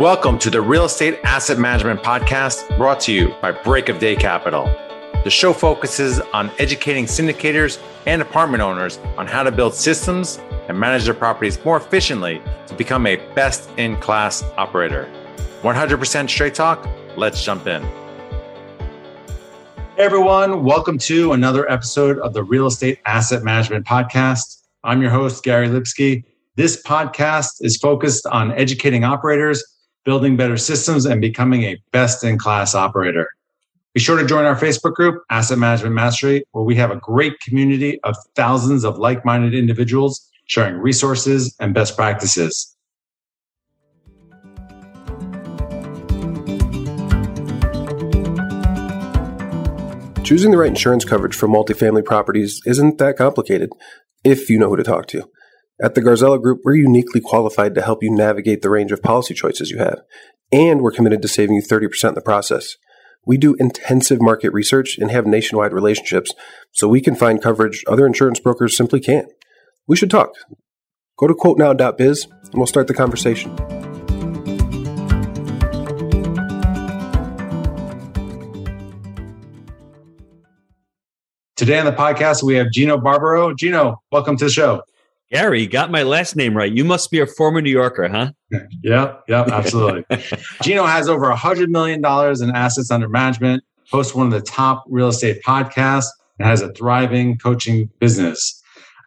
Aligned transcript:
Welcome 0.00 0.38
to 0.38 0.48
the 0.48 0.62
Real 0.62 0.86
Estate 0.86 1.18
Asset 1.24 1.58
Management 1.58 2.02
Podcast 2.02 2.74
brought 2.78 3.00
to 3.00 3.12
you 3.12 3.34
by 3.42 3.52
Break 3.52 3.90
of 3.90 3.98
Day 3.98 4.16
Capital. 4.16 4.64
The 5.24 5.28
show 5.28 5.52
focuses 5.52 6.20
on 6.32 6.50
educating 6.58 7.04
syndicators 7.04 7.78
and 8.06 8.22
apartment 8.22 8.62
owners 8.62 8.96
on 9.18 9.26
how 9.26 9.42
to 9.42 9.52
build 9.52 9.74
systems 9.74 10.40
and 10.68 10.80
manage 10.80 11.04
their 11.04 11.12
properties 11.12 11.62
more 11.66 11.76
efficiently 11.76 12.40
to 12.66 12.74
become 12.76 13.06
a 13.06 13.16
best 13.34 13.68
in 13.76 13.94
class 13.98 14.42
operator. 14.56 15.06
100% 15.60 16.30
straight 16.30 16.54
talk. 16.54 16.88
Let's 17.18 17.44
jump 17.44 17.66
in. 17.66 17.82
Hey 19.96 20.04
everyone, 20.06 20.64
welcome 20.64 20.96
to 20.96 21.34
another 21.34 21.70
episode 21.70 22.18
of 22.20 22.32
the 22.32 22.42
Real 22.42 22.68
Estate 22.68 23.00
Asset 23.04 23.42
Management 23.42 23.84
Podcast. 23.84 24.62
I'm 24.82 25.02
your 25.02 25.10
host, 25.10 25.44
Gary 25.44 25.68
Lipsky. 25.68 26.24
This 26.56 26.82
podcast 26.84 27.56
is 27.60 27.76
focused 27.76 28.24
on 28.24 28.52
educating 28.52 29.04
operators, 29.04 29.62
building 30.04 30.36
better 30.36 30.56
systems, 30.56 31.06
and 31.06 31.20
becoming 31.20 31.64
a 31.64 31.76
best 31.92 32.24
in 32.24 32.38
class 32.38 32.74
operator. 32.74 33.28
Be 33.94 34.00
sure 34.00 34.16
to 34.16 34.26
join 34.26 34.44
our 34.44 34.54
Facebook 34.54 34.94
group, 34.94 35.22
Asset 35.30 35.58
Management 35.58 35.94
Mastery, 35.94 36.44
where 36.52 36.64
we 36.64 36.76
have 36.76 36.92
a 36.92 36.96
great 36.96 37.40
community 37.40 38.00
of 38.04 38.14
thousands 38.36 38.84
of 38.84 38.98
like 38.98 39.24
minded 39.24 39.54
individuals 39.54 40.30
sharing 40.46 40.76
resources 40.76 41.54
and 41.60 41.74
best 41.74 41.96
practices. 41.96 42.76
Choosing 50.24 50.52
the 50.52 50.58
right 50.58 50.68
insurance 50.68 51.04
coverage 51.04 51.34
for 51.34 51.48
multifamily 51.48 52.04
properties 52.04 52.60
isn't 52.64 52.98
that 52.98 53.16
complicated 53.16 53.70
if 54.22 54.48
you 54.48 54.60
know 54.60 54.68
who 54.68 54.76
to 54.76 54.84
talk 54.84 55.06
to. 55.08 55.28
At 55.82 55.94
the 55.94 56.02
Garzella 56.02 56.40
Group, 56.42 56.60
we're 56.62 56.74
uniquely 56.74 57.22
qualified 57.22 57.74
to 57.74 57.80
help 57.80 58.02
you 58.02 58.10
navigate 58.14 58.60
the 58.60 58.68
range 58.68 58.92
of 58.92 59.02
policy 59.02 59.32
choices 59.32 59.70
you 59.70 59.78
have, 59.78 60.02
and 60.52 60.82
we're 60.82 60.92
committed 60.92 61.22
to 61.22 61.28
saving 61.28 61.56
you 61.56 61.62
30% 61.62 62.10
in 62.10 62.14
the 62.14 62.20
process. 62.20 62.76
We 63.24 63.38
do 63.38 63.54
intensive 63.58 64.20
market 64.20 64.52
research 64.52 64.98
and 64.98 65.10
have 65.10 65.26
nationwide 65.26 65.72
relationships, 65.72 66.34
so 66.70 66.86
we 66.86 67.00
can 67.00 67.14
find 67.14 67.42
coverage 67.42 67.82
other 67.86 68.06
insurance 68.06 68.40
brokers 68.40 68.76
simply 68.76 69.00
can't. 69.00 69.28
We 69.86 69.96
should 69.96 70.10
talk. 70.10 70.32
Go 71.16 71.26
to 71.26 71.34
quotenow.biz 71.34 72.26
and 72.26 72.54
we'll 72.54 72.66
start 72.66 72.86
the 72.86 72.92
conversation. 72.92 73.56
Today 81.56 81.78
on 81.78 81.86
the 81.86 81.92
podcast, 81.92 82.42
we 82.42 82.56
have 82.56 82.70
Gino 82.70 82.98
Barbaro. 82.98 83.54
Gino, 83.54 84.02
welcome 84.12 84.36
to 84.36 84.44
the 84.44 84.50
show. 84.50 84.82
Gary, 85.30 85.66
got 85.66 85.92
my 85.92 86.02
last 86.02 86.34
name 86.34 86.56
right. 86.56 86.72
You 86.72 86.84
must 86.84 87.10
be 87.10 87.20
a 87.20 87.26
former 87.26 87.62
New 87.62 87.70
Yorker, 87.70 88.08
huh? 88.08 88.32
yeah, 88.82 89.14
yeah, 89.28 89.44
absolutely. 89.52 90.04
Gino 90.62 90.84
has 90.84 91.08
over 91.08 91.26
$100 91.26 91.68
million 91.68 92.00
in 92.00 92.56
assets 92.56 92.90
under 92.90 93.08
management, 93.08 93.62
hosts 93.90 94.12
one 94.14 94.26
of 94.26 94.32
the 94.32 94.40
top 94.40 94.84
real 94.88 95.08
estate 95.08 95.40
podcasts, 95.46 96.08
and 96.38 96.48
has 96.48 96.62
a 96.62 96.72
thriving 96.72 97.38
coaching 97.38 97.88
business. 98.00 98.60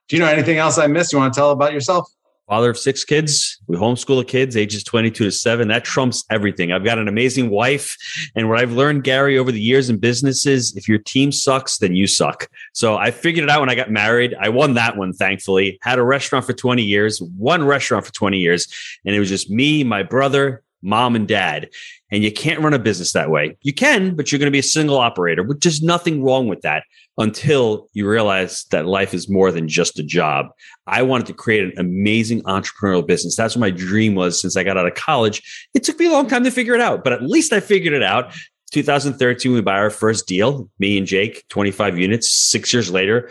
Gino, 0.07 0.25
anything 0.25 0.57
else 0.57 0.77
I 0.77 0.87
missed 0.87 1.11
you 1.11 1.19
want 1.19 1.33
to 1.33 1.37
tell 1.37 1.51
about 1.51 1.73
yourself? 1.73 2.09
Father 2.47 2.69
of 2.69 2.77
six 2.77 3.03
kids. 3.03 3.59
We 3.67 3.77
homeschool 3.77 4.19
the 4.19 4.25
kids, 4.25 4.57
ages 4.57 4.83
22 4.83 5.25
to 5.25 5.31
seven. 5.31 5.67
That 5.69 5.83
trumps 5.83 6.23
everything. 6.29 6.71
I've 6.71 6.83
got 6.83 6.97
an 6.97 7.07
amazing 7.07 7.49
wife. 7.49 7.97
And 8.35 8.49
what 8.49 8.59
I've 8.59 8.73
learned, 8.73 9.03
Gary, 9.03 9.37
over 9.37 9.51
the 9.51 9.61
years 9.61 9.89
in 9.89 9.97
business 9.97 10.45
is 10.45 10.75
if 10.75 10.87
your 10.87 10.99
team 10.99 11.31
sucks, 11.31 11.77
then 11.77 11.95
you 11.95 12.07
suck. 12.07 12.47
So 12.73 12.95
I 12.97 13.11
figured 13.11 13.43
it 13.43 13.49
out 13.49 13.61
when 13.61 13.69
I 13.69 13.75
got 13.75 13.91
married. 13.91 14.35
I 14.39 14.49
won 14.49 14.73
that 14.73 14.97
one, 14.97 15.13
thankfully. 15.13 15.79
Had 15.81 15.99
a 15.99 16.03
restaurant 16.03 16.45
for 16.45 16.53
20 16.53 16.83
years, 16.83 17.21
one 17.37 17.63
restaurant 17.63 18.05
for 18.05 18.13
20 18.13 18.37
years. 18.37 18.67
And 19.05 19.15
it 19.15 19.19
was 19.19 19.29
just 19.29 19.49
me, 19.49 19.83
my 19.83 20.03
brother, 20.03 20.63
mom, 20.83 21.15
and 21.15 21.27
dad. 21.27 21.69
And 22.11 22.23
you 22.23 22.31
can't 22.31 22.59
run 22.59 22.73
a 22.73 22.79
business 22.79 23.13
that 23.13 23.29
way. 23.29 23.57
You 23.61 23.73
can, 23.73 24.15
but 24.15 24.31
you're 24.31 24.39
going 24.39 24.47
to 24.47 24.51
be 24.51 24.59
a 24.59 24.63
single 24.63 24.97
operator, 24.97 25.43
which 25.43 25.65
is 25.65 25.81
nothing 25.81 26.23
wrong 26.23 26.47
with 26.47 26.61
that 26.61 26.83
until 27.17 27.89
you 27.93 28.07
realize 28.07 28.65
that 28.71 28.85
life 28.85 29.13
is 29.13 29.29
more 29.29 29.51
than 29.51 29.67
just 29.67 29.99
a 29.99 30.03
job. 30.03 30.47
I 30.87 31.03
wanted 31.03 31.27
to 31.27 31.33
create 31.33 31.63
an 31.63 31.73
amazing 31.77 32.41
entrepreneurial 32.43 33.05
business. 33.05 33.35
That's 33.35 33.55
what 33.55 33.61
my 33.61 33.71
dream 33.71 34.15
was 34.15 34.41
since 34.41 34.57
I 34.57 34.63
got 34.63 34.77
out 34.77 34.87
of 34.87 34.95
college. 34.95 35.69
It 35.73 35.83
took 35.83 35.99
me 35.99 36.07
a 36.07 36.11
long 36.11 36.27
time 36.27 36.43
to 36.43 36.51
figure 36.51 36.73
it 36.75 36.81
out, 36.81 37.03
but 37.03 37.13
at 37.13 37.23
least 37.23 37.53
I 37.53 37.59
figured 37.59 37.93
it 37.93 38.03
out. 38.03 38.33
2013, 38.71 39.53
we 39.53 39.61
buy 39.61 39.77
our 39.77 39.91
first 39.91 40.27
deal, 40.27 40.67
me 40.79 40.97
and 40.97 41.05
Jake, 41.05 41.47
25 41.49 41.99
units. 41.99 42.31
Six 42.31 42.73
years 42.73 42.89
later, 42.89 43.29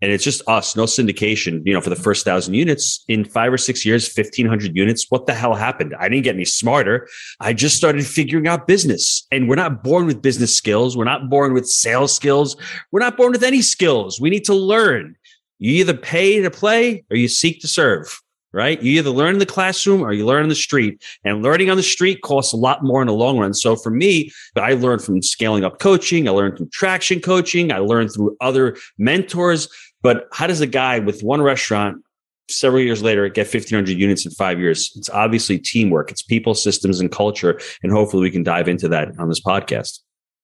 and 0.00 0.12
it's 0.12 0.22
just 0.22 0.42
us, 0.46 0.76
no 0.76 0.84
syndication, 0.84 1.62
you 1.66 1.72
know, 1.72 1.80
for 1.80 1.90
the 1.90 1.96
first 1.96 2.24
thousand 2.24 2.54
units 2.54 3.04
in 3.08 3.24
five 3.24 3.52
or 3.52 3.58
six 3.58 3.84
years, 3.84 4.06
1500 4.06 4.76
units. 4.76 5.06
What 5.08 5.26
the 5.26 5.34
hell 5.34 5.54
happened? 5.54 5.94
I 5.98 6.08
didn't 6.08 6.24
get 6.24 6.36
any 6.36 6.44
smarter. 6.44 7.08
I 7.40 7.52
just 7.52 7.76
started 7.76 8.06
figuring 8.06 8.46
out 8.46 8.66
business 8.66 9.26
and 9.32 9.48
we're 9.48 9.56
not 9.56 9.82
born 9.82 10.06
with 10.06 10.22
business 10.22 10.56
skills. 10.56 10.96
We're 10.96 11.04
not 11.04 11.28
born 11.28 11.52
with 11.52 11.66
sales 11.66 12.14
skills. 12.14 12.56
We're 12.92 13.00
not 13.00 13.16
born 13.16 13.32
with 13.32 13.42
any 13.42 13.60
skills. 13.60 14.20
We 14.20 14.30
need 14.30 14.44
to 14.44 14.54
learn. 14.54 15.16
You 15.58 15.72
either 15.74 15.94
pay 15.94 16.40
to 16.40 16.50
play 16.50 17.04
or 17.10 17.16
you 17.16 17.26
seek 17.26 17.60
to 17.62 17.68
serve 17.68 18.20
right? 18.52 18.82
You 18.82 18.98
either 18.98 19.10
learn 19.10 19.34
in 19.34 19.38
the 19.38 19.46
classroom 19.46 20.02
or 20.02 20.12
you 20.12 20.24
learn 20.24 20.42
in 20.42 20.48
the 20.48 20.54
street. 20.54 21.02
And 21.24 21.42
learning 21.42 21.70
on 21.70 21.76
the 21.76 21.82
street 21.82 22.22
costs 22.22 22.52
a 22.52 22.56
lot 22.56 22.82
more 22.82 23.00
in 23.00 23.06
the 23.06 23.12
long 23.12 23.38
run. 23.38 23.54
So 23.54 23.76
for 23.76 23.90
me, 23.90 24.30
I 24.56 24.72
learned 24.72 25.02
from 25.02 25.22
scaling 25.22 25.64
up 25.64 25.78
coaching. 25.78 26.28
I 26.28 26.32
learned 26.32 26.56
from 26.56 26.70
traction 26.70 27.20
coaching. 27.20 27.72
I 27.72 27.78
learned 27.78 28.12
through 28.12 28.36
other 28.40 28.76
mentors. 28.96 29.68
But 30.02 30.28
how 30.32 30.46
does 30.46 30.60
a 30.60 30.66
guy 30.66 30.98
with 30.98 31.22
one 31.22 31.42
restaurant 31.42 32.02
several 32.50 32.82
years 32.82 33.02
later 33.02 33.28
get 33.28 33.46
1500 33.46 33.98
units 33.98 34.24
in 34.24 34.32
five 34.32 34.58
years? 34.58 34.92
It's 34.96 35.10
obviously 35.10 35.58
teamwork. 35.58 36.10
It's 36.10 36.22
people, 36.22 36.54
systems, 36.54 37.00
and 37.00 37.10
culture. 37.10 37.60
And 37.82 37.92
hopefully 37.92 38.22
we 38.22 38.30
can 38.30 38.42
dive 38.42 38.68
into 38.68 38.88
that 38.88 39.08
on 39.18 39.28
this 39.28 39.40
podcast. 39.40 40.00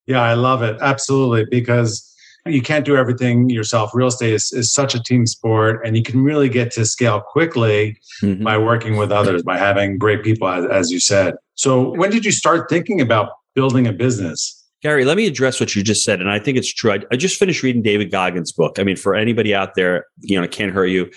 Yeah, 0.06 0.20
I 0.22 0.34
love 0.34 0.62
it. 0.62 0.76
Absolutely. 0.80 1.46
Because 1.50 2.14
you 2.46 2.60
can't 2.60 2.84
do 2.84 2.96
everything 2.96 3.48
yourself. 3.48 3.90
Real 3.94 4.08
estate 4.08 4.34
is, 4.34 4.52
is 4.52 4.72
such 4.72 4.94
a 4.94 5.02
team 5.02 5.26
sport, 5.26 5.80
and 5.84 5.96
you 5.96 6.02
can 6.02 6.22
really 6.22 6.48
get 6.48 6.70
to 6.72 6.84
scale 6.84 7.20
quickly 7.20 7.98
mm-hmm. 8.22 8.44
by 8.44 8.58
working 8.58 8.96
with 8.96 9.10
others, 9.10 9.42
by 9.42 9.56
having 9.56 9.96
great 9.98 10.22
people, 10.22 10.48
as, 10.48 10.66
as 10.66 10.90
you 10.90 11.00
said. 11.00 11.34
So, 11.54 11.94
when 11.94 12.10
did 12.10 12.24
you 12.24 12.32
start 12.32 12.68
thinking 12.68 13.00
about 13.00 13.30
building 13.54 13.86
a 13.86 13.92
business? 13.92 14.63
Gary, 14.84 15.06
let 15.06 15.16
me 15.16 15.26
address 15.26 15.60
what 15.60 15.74
you 15.74 15.82
just 15.82 16.04
said. 16.04 16.20
And 16.20 16.30
I 16.30 16.38
think 16.38 16.58
it's 16.58 16.72
true. 16.72 16.92
I, 16.92 16.98
I, 17.10 17.16
just 17.16 17.38
finished 17.38 17.62
reading 17.62 17.80
David 17.80 18.10
Goggins' 18.10 18.52
book. 18.52 18.78
I 18.78 18.84
mean, 18.84 18.96
for 18.96 19.14
anybody 19.14 19.54
out 19.54 19.76
there, 19.76 20.04
you 20.20 20.36
know, 20.36 20.44
I 20.44 20.46
can't 20.46 20.74
hurt 20.74 20.88
you. 20.88 21.10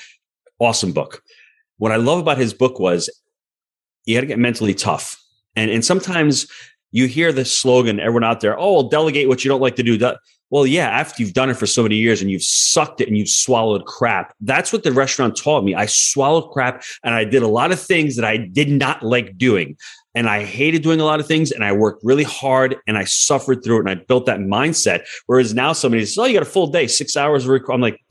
Awesome 0.60 0.94
book. 0.94 1.22
What 1.78 1.92
I 1.92 1.98
love 1.98 2.20
about 2.20 2.38
his 2.38 2.54
book 2.54 2.80
was 2.80 3.10
you 4.06 4.16
had 4.16 4.22
to 4.22 4.28
get 4.28 4.40
mentally 4.40 4.74
tough. 4.74 5.22
And, 5.58 5.70
and 5.70 5.84
sometimes 5.84 6.50
you 6.92 7.08
hear 7.08 7.34
the 7.34 7.44
slogan, 7.44 8.00
everyone 8.00 8.24
out 8.24 8.40
there, 8.40 8.58
oh, 8.58 8.72
well, 8.72 8.84
delegate 8.84 9.28
what 9.28 9.44
you 9.44 9.50
don't 9.50 9.60
like 9.60 9.76
to 9.76 9.84
do. 9.84 10.00
Well, 10.50 10.66
yeah, 10.66 10.88
after 10.88 11.22
you've 11.22 11.34
done 11.34 11.50
it 11.50 11.56
for 11.56 11.66
so 11.66 11.84
many 11.84 11.98
years 11.98 12.22
and 12.22 12.32
you've 12.32 12.44
sucked 12.44 13.02
it 13.02 13.10
and 13.10 13.18
you've 13.18 13.28
swallowed 13.28 13.86
crap. 13.86 14.34
That's 14.40 14.72
what 14.72 14.84
the 14.84 14.94
restaurant 14.94 15.36
taught 15.36 15.66
me. 15.66 15.76
I 15.76 15.88
swallowed 15.88 16.52
crap 16.52 16.84
and 17.04 17.14
I 17.14 17.26
did 17.26 17.44
a 17.44 17.50
lot 17.50 17.74
of 17.74 17.82
things 17.82 18.16
that 18.16 18.24
I 18.24 18.38
did 18.38 18.70
not 18.70 19.04
like 19.04 19.38
doing 19.38 19.76
and 20.18 20.28
I 20.28 20.44
hated 20.44 20.82
doing 20.82 21.00
a 21.00 21.06
lot 21.06 21.20
of 21.20 21.28
things 21.28 21.52
and 21.52 21.64
I 21.64 21.72
worked 21.72 22.04
really 22.04 22.24
hard 22.24 22.76
and 22.88 22.98
I 22.98 23.04
suffered 23.04 23.64
through 23.64 23.78
it 23.78 23.80
and 23.82 23.90
I 23.92 24.04
built 24.04 24.26
that 24.26 24.40
mindset. 24.40 25.06
Whereas 25.28 25.54
now 25.54 25.74
somebody 25.74 26.04
says, 26.08 26.18
Oh, 26.18 26.26
you 26.26 26.34
got 26.34 26.42
a 26.42 26.46
full 26.50 26.66
day, 26.66 26.88
six 26.88 27.16
hours. 27.16 27.48
Of 27.48 27.62
I'm 27.70 27.82
like, 27.82 28.02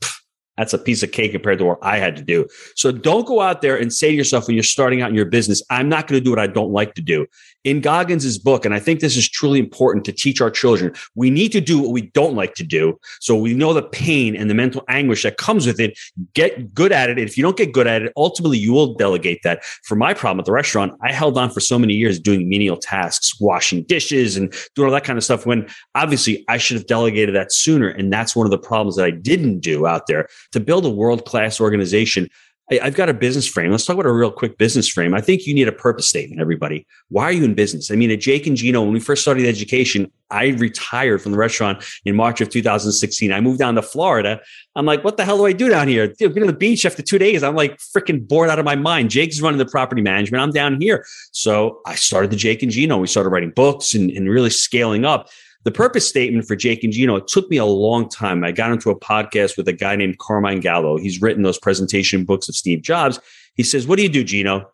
that's 0.57 0.73
a 0.73 0.77
piece 0.77 1.03
of 1.03 1.11
cake 1.11 1.33
compared 1.33 1.59
to 1.59 1.65
what 1.65 1.79
I 1.81 1.97
had 1.97 2.15
to 2.15 2.21
do. 2.21 2.47
So 2.77 2.93
don't 2.93 3.27
go 3.27 3.41
out 3.41 3.61
there 3.61 3.75
and 3.75 3.91
say 3.91 4.09
to 4.09 4.15
yourself 4.15 4.47
when 4.47 4.55
you're 4.55 4.63
starting 4.63 5.01
out 5.01 5.09
in 5.09 5.15
your 5.15 5.25
business, 5.25 5.61
I'm 5.69 5.89
not 5.89 6.07
going 6.07 6.17
to 6.19 6.23
do 6.23 6.29
what 6.29 6.39
I 6.39 6.47
don't 6.47 6.71
like 6.71 6.93
to 6.93 7.01
do 7.01 7.27
in 7.67 7.81
Goggins' 7.81 8.37
book, 8.37 8.63
and 8.63 8.73
I 8.73 8.79
think 8.79 9.01
this 9.01 9.17
is 9.17 9.27
truly 9.27 9.59
important 9.59 10.05
to 10.05 10.13
teach 10.13 10.39
our 10.39 10.49
children, 10.49 10.93
we 11.15 11.29
need 11.29 11.51
to 11.51 11.59
do 11.59 11.77
what 11.81 11.91
we 11.91 12.03
don't 12.03 12.33
like 12.33 12.55
to 12.55 12.63
do. 12.63 12.97
So 13.19 13.35
we 13.35 13.53
know 13.53 13.73
the 13.73 13.83
pain 13.83 14.37
and 14.37 14.49
the 14.49 14.53
mental 14.53 14.85
anguish 14.87 15.23
that 15.23 15.35
comes 15.35 15.67
with 15.67 15.77
it. 15.77 15.99
Get 16.33 16.73
good 16.73 16.93
at 16.93 17.09
it. 17.09 17.19
And 17.19 17.27
If 17.27 17.35
you 17.35 17.43
don't 17.43 17.57
get 17.57 17.73
good 17.73 17.85
at 17.85 18.03
it, 18.03 18.13
ultimately 18.15 18.57
you 18.57 18.71
will 18.71 18.93
delegate 18.93 19.43
that. 19.43 19.65
For 19.83 19.95
my 19.95 20.13
problem 20.13 20.39
at 20.39 20.45
the 20.45 20.53
restaurant, 20.53 20.93
I 21.03 21.11
held 21.11 21.37
on 21.37 21.49
for 21.49 21.59
so 21.59 21.77
many 21.77 21.93
years 21.93 22.21
doing 22.21 22.47
menial 22.47 22.77
tasks, 22.77 23.37
washing 23.41 23.83
dishes 23.83 24.37
and 24.37 24.53
doing 24.73 24.85
all 24.85 24.93
that 24.93 25.03
kind 25.03 25.17
of 25.17 25.25
stuff 25.25 25.45
when 25.45 25.67
obviously 25.93 26.45
I 26.47 26.57
should 26.57 26.77
have 26.77 26.87
delegated 26.87 27.35
that 27.35 27.51
sooner. 27.51 27.89
And 27.89 28.13
that's 28.13 28.33
one 28.33 28.47
of 28.47 28.51
the 28.51 28.57
problems 28.57 28.95
that 28.95 29.03
I 29.03 29.11
didn't 29.11 29.59
do 29.59 29.85
out 29.85 30.07
there 30.07 30.29
to 30.53 30.61
build 30.61 30.85
a 30.85 30.89
world 30.89 31.25
class 31.25 31.59
organization. 31.59 32.29
I've 32.69 32.95
got 32.95 33.07
a 33.07 33.13
business 33.13 33.47
frame. 33.47 33.71
Let's 33.71 33.85
talk 33.85 33.93
about 33.93 34.05
a 34.05 34.11
real 34.11 34.31
quick 34.31 34.57
business 34.57 34.89
frame. 34.89 35.13
I 35.13 35.21
think 35.21 35.47
you 35.47 35.53
need 35.53 35.69
a 35.69 35.71
purpose 35.71 36.09
statement, 36.09 36.41
everybody. 36.41 36.85
Why 37.07 37.23
are 37.23 37.31
you 37.31 37.45
in 37.45 37.53
business? 37.53 37.91
I 37.91 37.95
mean, 37.95 38.11
at 38.11 38.19
Jake 38.19 38.45
and 38.45 38.57
Gino, 38.57 38.81
when 38.81 38.91
we 38.91 38.99
first 38.99 39.21
started 39.21 39.45
education, 39.45 40.11
I 40.29 40.47
retired 40.47 41.21
from 41.21 41.31
the 41.31 41.37
restaurant 41.37 41.85
in 42.03 42.17
March 42.17 42.41
of 42.41 42.49
2016. 42.49 43.31
I 43.31 43.39
moved 43.39 43.59
down 43.59 43.75
to 43.75 43.81
Florida. 43.81 44.41
I'm 44.75 44.85
like, 44.85 45.05
what 45.05 45.15
the 45.15 45.23
hell 45.23 45.37
do 45.37 45.45
I 45.45 45.53
do 45.53 45.69
down 45.69 45.87
here? 45.87 46.07
Dude, 46.07 46.33
been 46.33 46.43
on 46.43 46.47
the 46.47 46.53
beach 46.53 46.85
after 46.85 47.01
two 47.01 47.17
days. 47.17 47.41
I'm 47.41 47.55
like 47.55 47.77
freaking 47.77 48.27
bored 48.27 48.49
out 48.49 48.59
of 48.59 48.65
my 48.65 48.75
mind. 48.75 49.11
Jake's 49.11 49.39
running 49.39 49.59
the 49.59 49.65
property 49.65 50.01
management. 50.01 50.43
I'm 50.43 50.51
down 50.51 50.81
here. 50.81 51.05
So 51.31 51.79
I 51.85 51.95
started 51.95 52.31
the 52.31 52.35
Jake 52.35 52.63
and 52.63 52.71
Gino. 52.71 52.97
We 52.97 53.07
started 53.07 53.29
writing 53.29 53.51
books 53.51 53.93
and, 53.93 54.11
and 54.11 54.29
really 54.29 54.49
scaling 54.49 55.05
up. 55.05 55.29
The 55.67 55.71
purpose 55.71 56.07
statement 56.07 56.47
for 56.47 56.55
Jake 56.55 56.85
and 56.85 56.93
Gino, 56.93 57.17
it 57.17 57.27
took 57.27 57.49
me 57.49 57.57
a 57.57 57.65
long 57.65 58.07
time. 58.07 58.41
I 58.45 58.53
got 58.53 58.71
into 58.71 58.89
a 58.89 58.97
podcast 58.97 59.57
with 59.57 59.67
a 59.67 59.73
guy 59.73 59.97
named 59.97 60.17
Carmine 60.17 60.61
Gallo. 60.61 60.95
He's 60.95 61.21
written 61.21 61.43
those 61.43 61.59
presentation 61.59 62.23
books 62.23 62.47
of 62.47 62.55
Steve 62.55 62.81
Jobs. 62.81 63.19
He 63.55 63.63
says, 63.63 63.85
What 63.85 63.97
do 63.97 64.03
you 64.03 64.07
do, 64.07 64.23
Gino? 64.23 64.71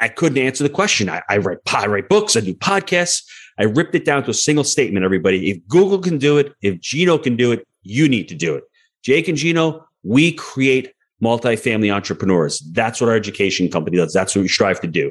I 0.00 0.08
couldn't 0.08 0.36
answer 0.36 0.62
the 0.62 0.68
question. 0.68 1.08
I, 1.08 1.22
I 1.30 1.38
write 1.38 1.60
I 1.72 1.86
write 1.86 2.10
books, 2.10 2.36
I 2.36 2.40
do 2.40 2.52
podcasts. 2.52 3.22
I 3.58 3.62
ripped 3.62 3.94
it 3.94 4.04
down 4.04 4.22
to 4.24 4.32
a 4.32 4.34
single 4.34 4.64
statement, 4.64 5.02
everybody. 5.02 5.50
If 5.50 5.66
Google 5.66 5.98
can 5.98 6.18
do 6.18 6.36
it, 6.36 6.52
if 6.60 6.78
Gino 6.78 7.16
can 7.16 7.36
do 7.36 7.50
it, 7.50 7.66
you 7.80 8.06
need 8.06 8.28
to 8.28 8.34
do 8.34 8.54
it. 8.54 8.64
Jake 9.02 9.28
and 9.28 9.38
Gino, 9.38 9.86
we 10.02 10.32
create 10.32 10.92
multifamily 11.22 11.90
entrepreneurs. 11.90 12.60
That's 12.72 13.00
what 13.00 13.08
our 13.08 13.16
education 13.16 13.70
company 13.70 13.96
does. 13.96 14.12
That's 14.12 14.36
what 14.36 14.42
we 14.42 14.48
strive 14.48 14.78
to 14.82 14.88
do. 14.88 15.10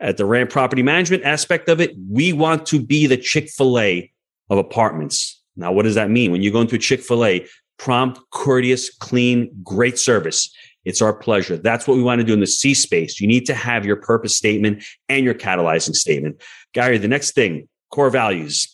At 0.00 0.16
the 0.16 0.24
Rand 0.24 0.48
property 0.48 0.82
management 0.82 1.24
aspect 1.24 1.68
of 1.68 1.78
it, 1.78 1.94
we 2.08 2.32
want 2.32 2.64
to 2.68 2.80
be 2.80 3.06
the 3.06 3.18
Chick 3.18 3.50
fil 3.50 3.78
A 3.78 4.10
of 4.52 4.58
apartments. 4.58 5.42
Now, 5.56 5.72
what 5.72 5.82
does 5.82 5.94
that 5.96 6.10
mean? 6.10 6.30
When 6.30 6.42
you 6.42 6.52
go 6.52 6.60
into 6.60 6.76
a 6.76 6.78
Chick 6.78 7.00
fil 7.00 7.24
A, 7.24 7.46
prompt, 7.78 8.20
courteous, 8.30 8.94
clean, 8.94 9.50
great 9.62 9.98
service. 9.98 10.54
It's 10.84 11.02
our 11.02 11.12
pleasure. 11.12 11.56
That's 11.56 11.86
what 11.86 11.96
we 11.96 12.02
want 12.02 12.20
to 12.20 12.24
do 12.24 12.32
in 12.32 12.40
the 12.40 12.46
C 12.46 12.74
space. 12.74 13.20
You 13.20 13.28
need 13.28 13.46
to 13.46 13.54
have 13.54 13.84
your 13.84 13.96
purpose 13.96 14.36
statement 14.36 14.84
and 15.08 15.24
your 15.24 15.34
catalyzing 15.34 15.94
statement. 15.94 16.42
Gary, 16.74 16.98
the 16.98 17.08
next 17.08 17.32
thing, 17.32 17.68
core 17.90 18.10
values. 18.10 18.68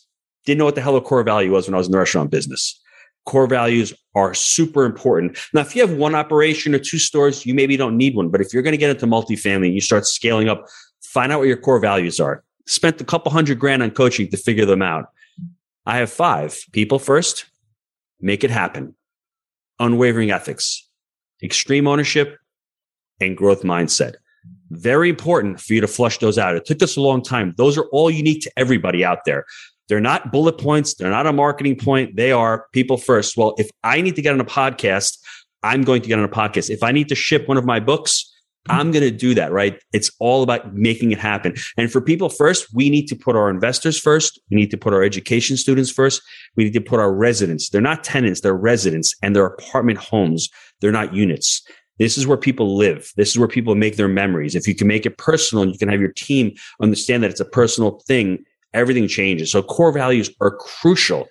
Didn't 0.45 0.59
know 0.59 0.65
what 0.65 0.75
the 0.75 0.81
hell 0.81 0.95
a 0.95 1.01
core 1.01 1.23
value 1.23 1.51
was 1.51 1.67
when 1.67 1.75
I 1.75 1.77
was 1.77 1.87
in 1.87 1.91
the 1.91 1.97
restaurant 1.97 2.31
business. 2.31 2.79
Core 3.25 3.47
values 3.47 3.93
are 4.15 4.33
super 4.33 4.85
important. 4.85 5.37
Now, 5.53 5.61
if 5.61 5.75
you 5.75 5.85
have 5.85 5.95
one 5.95 6.15
operation 6.15 6.73
or 6.73 6.79
two 6.79 6.97
stores, 6.97 7.45
you 7.45 7.53
maybe 7.53 7.77
don't 7.77 7.97
need 7.97 8.15
one. 8.15 8.29
But 8.29 8.41
if 8.41 8.53
you're 8.53 8.63
going 8.63 8.73
to 8.73 8.77
get 8.77 8.89
into 8.89 9.05
multifamily 9.05 9.67
and 9.67 9.75
you 9.75 9.81
start 9.81 10.07
scaling 10.07 10.49
up, 10.49 10.65
find 11.03 11.31
out 11.31 11.39
what 11.39 11.47
your 11.47 11.57
core 11.57 11.79
values 11.79 12.19
are. 12.19 12.43
Spent 12.65 12.99
a 13.01 13.03
couple 13.03 13.31
hundred 13.31 13.59
grand 13.59 13.83
on 13.83 13.91
coaching 13.91 14.29
to 14.29 14.37
figure 14.37 14.65
them 14.65 14.81
out. 14.81 15.05
I 15.85 15.97
have 15.97 16.11
five 16.11 16.59
people 16.71 16.99
first, 16.99 17.45
make 18.19 18.43
it 18.43 18.51
happen. 18.51 18.95
Unwavering 19.79 20.31
ethics, 20.31 20.87
extreme 21.41 21.87
ownership, 21.87 22.37
and 23.21 23.35
growth 23.35 23.63
mindset. 23.63 24.15
Very 24.71 25.09
important 25.09 25.59
for 25.59 25.73
you 25.73 25.81
to 25.81 25.87
flush 25.87 26.19
those 26.19 26.37
out. 26.37 26.55
It 26.55 26.65
took 26.65 26.83
us 26.83 26.95
a 26.95 27.01
long 27.01 27.23
time. 27.23 27.53
Those 27.57 27.77
are 27.77 27.85
all 27.91 28.11
unique 28.11 28.41
to 28.43 28.51
everybody 28.57 29.03
out 29.03 29.25
there. 29.25 29.45
They're 29.87 29.99
not 29.99 30.31
bullet 30.31 30.59
points. 30.59 30.93
They're 30.93 31.09
not 31.09 31.25
a 31.25 31.33
marketing 31.33 31.77
point. 31.77 32.15
They 32.15 32.31
are 32.31 32.67
people 32.73 32.97
first. 32.97 33.35
Well, 33.35 33.55
if 33.57 33.69
I 33.83 34.01
need 34.01 34.15
to 34.15 34.21
get 34.21 34.33
on 34.33 34.39
a 34.39 34.45
podcast, 34.45 35.17
I'm 35.63 35.83
going 35.83 36.01
to 36.03 36.07
get 36.07 36.19
on 36.19 36.25
a 36.25 36.29
podcast. 36.29 36.69
If 36.69 36.83
I 36.83 36.91
need 36.91 37.09
to 37.09 37.15
ship 37.15 37.47
one 37.47 37.57
of 37.57 37.65
my 37.65 37.79
books, 37.79 38.31
I'm 38.69 38.91
going 38.91 39.03
to 39.03 39.11
do 39.11 39.33
that, 39.35 39.51
right? 39.51 39.81
It's 39.93 40.11
all 40.19 40.43
about 40.43 40.73
making 40.73 41.11
it 41.11 41.17
happen. 41.17 41.55
And 41.77 41.91
for 41.91 42.01
people 42.01 42.29
first, 42.29 42.67
we 42.73 42.89
need 42.89 43.07
to 43.07 43.15
put 43.15 43.35
our 43.35 43.49
investors 43.49 43.99
first. 43.99 44.39
We 44.49 44.57
need 44.57 44.71
to 44.71 44.77
put 44.77 44.93
our 44.93 45.03
education 45.03 45.57
students 45.57 45.91
first. 45.91 46.21
We 46.55 46.65
need 46.65 46.73
to 46.73 46.81
put 46.81 46.99
our 46.99 47.13
residents. 47.13 47.69
They're 47.69 47.81
not 47.81 48.03
tenants, 48.03 48.41
they're 48.41 48.55
residents 48.55 49.13
and 49.21 49.35
they're 49.35 49.45
apartment 49.45 49.99
homes. 49.99 50.49
They're 50.81 50.91
not 50.91 51.13
units. 51.13 51.61
This 51.97 52.17
is 52.17 52.25
where 52.25 52.37
people 52.37 52.77
live. 52.77 53.11
This 53.17 53.29
is 53.29 53.37
where 53.37 53.47
people 53.47 53.75
make 53.75 53.97
their 53.97 54.07
memories. 54.07 54.55
If 54.55 54.67
you 54.67 54.75
can 54.75 54.87
make 54.87 55.05
it 55.05 55.17
personal 55.17 55.63
and 55.63 55.71
you 55.73 55.77
can 55.77 55.89
have 55.89 55.99
your 55.99 56.13
team 56.13 56.53
understand 56.81 57.23
that 57.23 57.31
it's 57.31 57.41
a 57.41 57.45
personal 57.45 58.01
thing, 58.07 58.45
everything 58.73 59.07
changes. 59.07 59.51
So 59.51 59.61
core 59.61 59.91
values 59.91 60.29
are 60.39 60.51
crucial. 60.51 61.27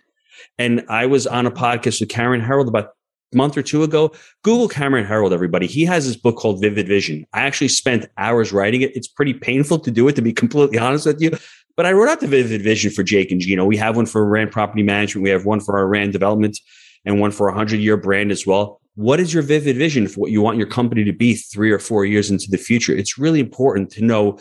And 0.58 0.84
I 0.88 1.06
was 1.06 1.26
on 1.26 1.46
a 1.46 1.50
podcast 1.50 2.00
with 2.00 2.10
Cameron 2.10 2.42
Herold 2.42 2.68
about 2.68 2.90
month 3.34 3.56
or 3.56 3.62
two 3.62 3.82
ago. 3.82 4.12
Google 4.42 4.68
Cameron 4.68 5.06
Herold, 5.06 5.32
everybody. 5.32 5.66
He 5.66 5.84
has 5.84 6.06
this 6.06 6.16
book 6.16 6.36
called 6.36 6.60
Vivid 6.60 6.86
Vision. 6.88 7.26
I 7.32 7.42
actually 7.42 7.68
spent 7.68 8.06
hours 8.16 8.52
writing 8.52 8.82
it. 8.82 8.96
It's 8.96 9.08
pretty 9.08 9.34
painful 9.34 9.78
to 9.80 9.90
do 9.90 10.08
it, 10.08 10.16
to 10.16 10.22
be 10.22 10.32
completely 10.44 10.78
honest 10.78 11.06
with 11.06 11.20
you. 11.20 11.36
But 11.76 11.86
I 11.86 11.92
wrote 11.92 12.08
out 12.08 12.20
the 12.20 12.26
Vivid 12.26 12.62
Vision 12.62 12.90
for 12.90 13.02
Jake 13.02 13.30
and 13.30 13.40
Gino. 13.40 13.64
We 13.64 13.76
have 13.76 13.96
one 13.96 14.06
for 14.06 14.26
Rand 14.26 14.50
Property 14.50 14.82
Management. 14.82 15.22
We 15.22 15.30
have 15.30 15.44
one 15.44 15.60
for 15.60 15.78
our 15.78 15.86
Rand 15.86 16.12
Development 16.12 16.58
and 17.04 17.20
one 17.20 17.30
for 17.30 17.48
a 17.48 17.52
100 17.52 17.76
year 17.80 17.96
brand 17.96 18.32
as 18.32 18.46
well. 18.46 18.80
What 18.96 19.20
is 19.20 19.32
your 19.32 19.44
vivid 19.44 19.76
vision 19.76 20.08
for 20.08 20.22
what 20.22 20.32
you 20.32 20.42
want 20.42 20.58
your 20.58 20.66
company 20.66 21.04
to 21.04 21.12
be 21.12 21.34
three 21.34 21.70
or 21.70 21.78
four 21.78 22.04
years 22.04 22.32
into 22.32 22.50
the 22.50 22.58
future? 22.58 22.92
It's 22.92 23.16
really 23.16 23.38
important 23.38 23.90
to 23.92 24.04
know 24.04 24.40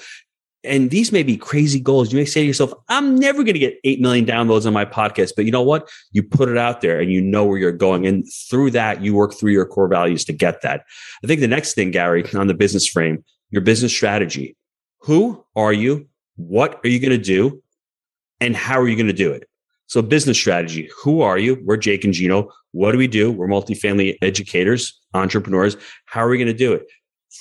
and 0.63 0.89
these 0.89 1.11
may 1.11 1.23
be 1.23 1.37
crazy 1.37 1.79
goals. 1.79 2.11
You 2.11 2.17
may 2.17 2.25
say 2.25 2.41
to 2.41 2.47
yourself, 2.47 2.73
I'm 2.89 3.15
never 3.15 3.43
going 3.43 3.53
to 3.53 3.59
get 3.59 3.79
8 3.83 4.01
million 4.01 4.25
downloads 4.25 4.65
on 4.65 4.73
my 4.73 4.85
podcast. 4.85 5.33
But 5.35 5.45
you 5.45 5.51
know 5.51 5.61
what? 5.61 5.89
You 6.11 6.23
put 6.23 6.49
it 6.49 6.57
out 6.57 6.81
there 6.81 6.99
and 6.99 7.11
you 7.11 7.21
know 7.21 7.45
where 7.45 7.57
you're 7.57 7.71
going. 7.71 8.05
And 8.05 8.25
through 8.49 8.71
that, 8.71 9.01
you 9.01 9.13
work 9.13 9.33
through 9.33 9.51
your 9.51 9.65
core 9.65 9.87
values 9.87 10.25
to 10.25 10.33
get 10.33 10.61
that. 10.63 10.83
I 11.23 11.27
think 11.27 11.41
the 11.41 11.47
next 11.47 11.73
thing, 11.73 11.91
Gary, 11.91 12.25
on 12.33 12.47
the 12.47 12.53
business 12.53 12.87
frame, 12.87 13.23
your 13.49 13.61
business 13.61 13.93
strategy. 13.93 14.55
Who 15.01 15.45
are 15.55 15.73
you? 15.73 16.07
What 16.35 16.79
are 16.83 16.89
you 16.89 16.99
going 16.99 17.11
to 17.11 17.17
do? 17.17 17.61
And 18.41 18.55
how 18.55 18.79
are 18.79 18.87
you 18.87 18.95
going 18.95 19.07
to 19.07 19.13
do 19.13 19.31
it? 19.31 19.47
So 19.87 20.01
business 20.01 20.37
strategy. 20.37 20.89
Who 21.01 21.21
are 21.21 21.37
you? 21.37 21.61
We're 21.63 21.77
Jake 21.77 22.03
and 22.03 22.13
Gino. 22.13 22.51
What 22.71 22.91
do 22.91 22.97
we 22.97 23.07
do? 23.07 23.31
We're 23.31 23.47
multifamily 23.47 24.17
educators, 24.21 24.99
entrepreneurs. 25.13 25.77
How 26.05 26.25
are 26.25 26.29
we 26.29 26.37
going 26.37 26.47
to 26.47 26.53
do 26.53 26.73
it? 26.73 26.87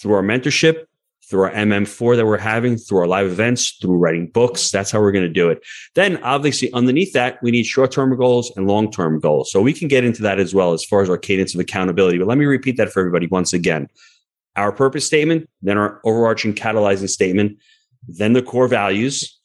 Through 0.00 0.14
our 0.14 0.22
mentorship, 0.22 0.84
through 1.28 1.42
our 1.42 1.50
MM4 1.50 2.16
that 2.16 2.26
we're 2.26 2.38
having, 2.38 2.76
through 2.76 2.98
our 2.98 3.06
live 3.06 3.26
events, 3.26 3.76
through 3.80 3.96
writing 3.96 4.28
books. 4.28 4.70
That's 4.70 4.90
how 4.90 5.00
we're 5.00 5.12
going 5.12 5.24
to 5.24 5.28
do 5.28 5.50
it. 5.50 5.60
Then 5.94 6.22
obviously 6.22 6.72
underneath 6.72 7.12
that, 7.14 7.42
we 7.42 7.50
need 7.50 7.66
short-term 7.66 8.16
goals 8.16 8.52
and 8.56 8.68
long-term 8.68 9.20
goals. 9.20 9.50
So 9.50 9.60
we 9.60 9.72
can 9.72 9.88
get 9.88 10.04
into 10.04 10.22
that 10.22 10.38
as 10.38 10.54
well 10.54 10.72
as 10.72 10.84
far 10.84 11.02
as 11.02 11.10
our 11.10 11.18
cadence 11.18 11.54
of 11.54 11.60
accountability. 11.60 12.18
But 12.18 12.28
let 12.28 12.38
me 12.38 12.44
repeat 12.44 12.76
that 12.76 12.92
for 12.92 13.00
everybody 13.00 13.26
once 13.26 13.52
again. 13.52 13.88
Our 14.54 14.72
purpose 14.72 15.04
statement, 15.04 15.48
then 15.62 15.78
our 15.78 16.00
overarching 16.04 16.54
catalyzing 16.54 17.10
statement, 17.10 17.58
then 18.08 18.32
the 18.32 18.42
core 18.42 18.68
values, 18.68 19.38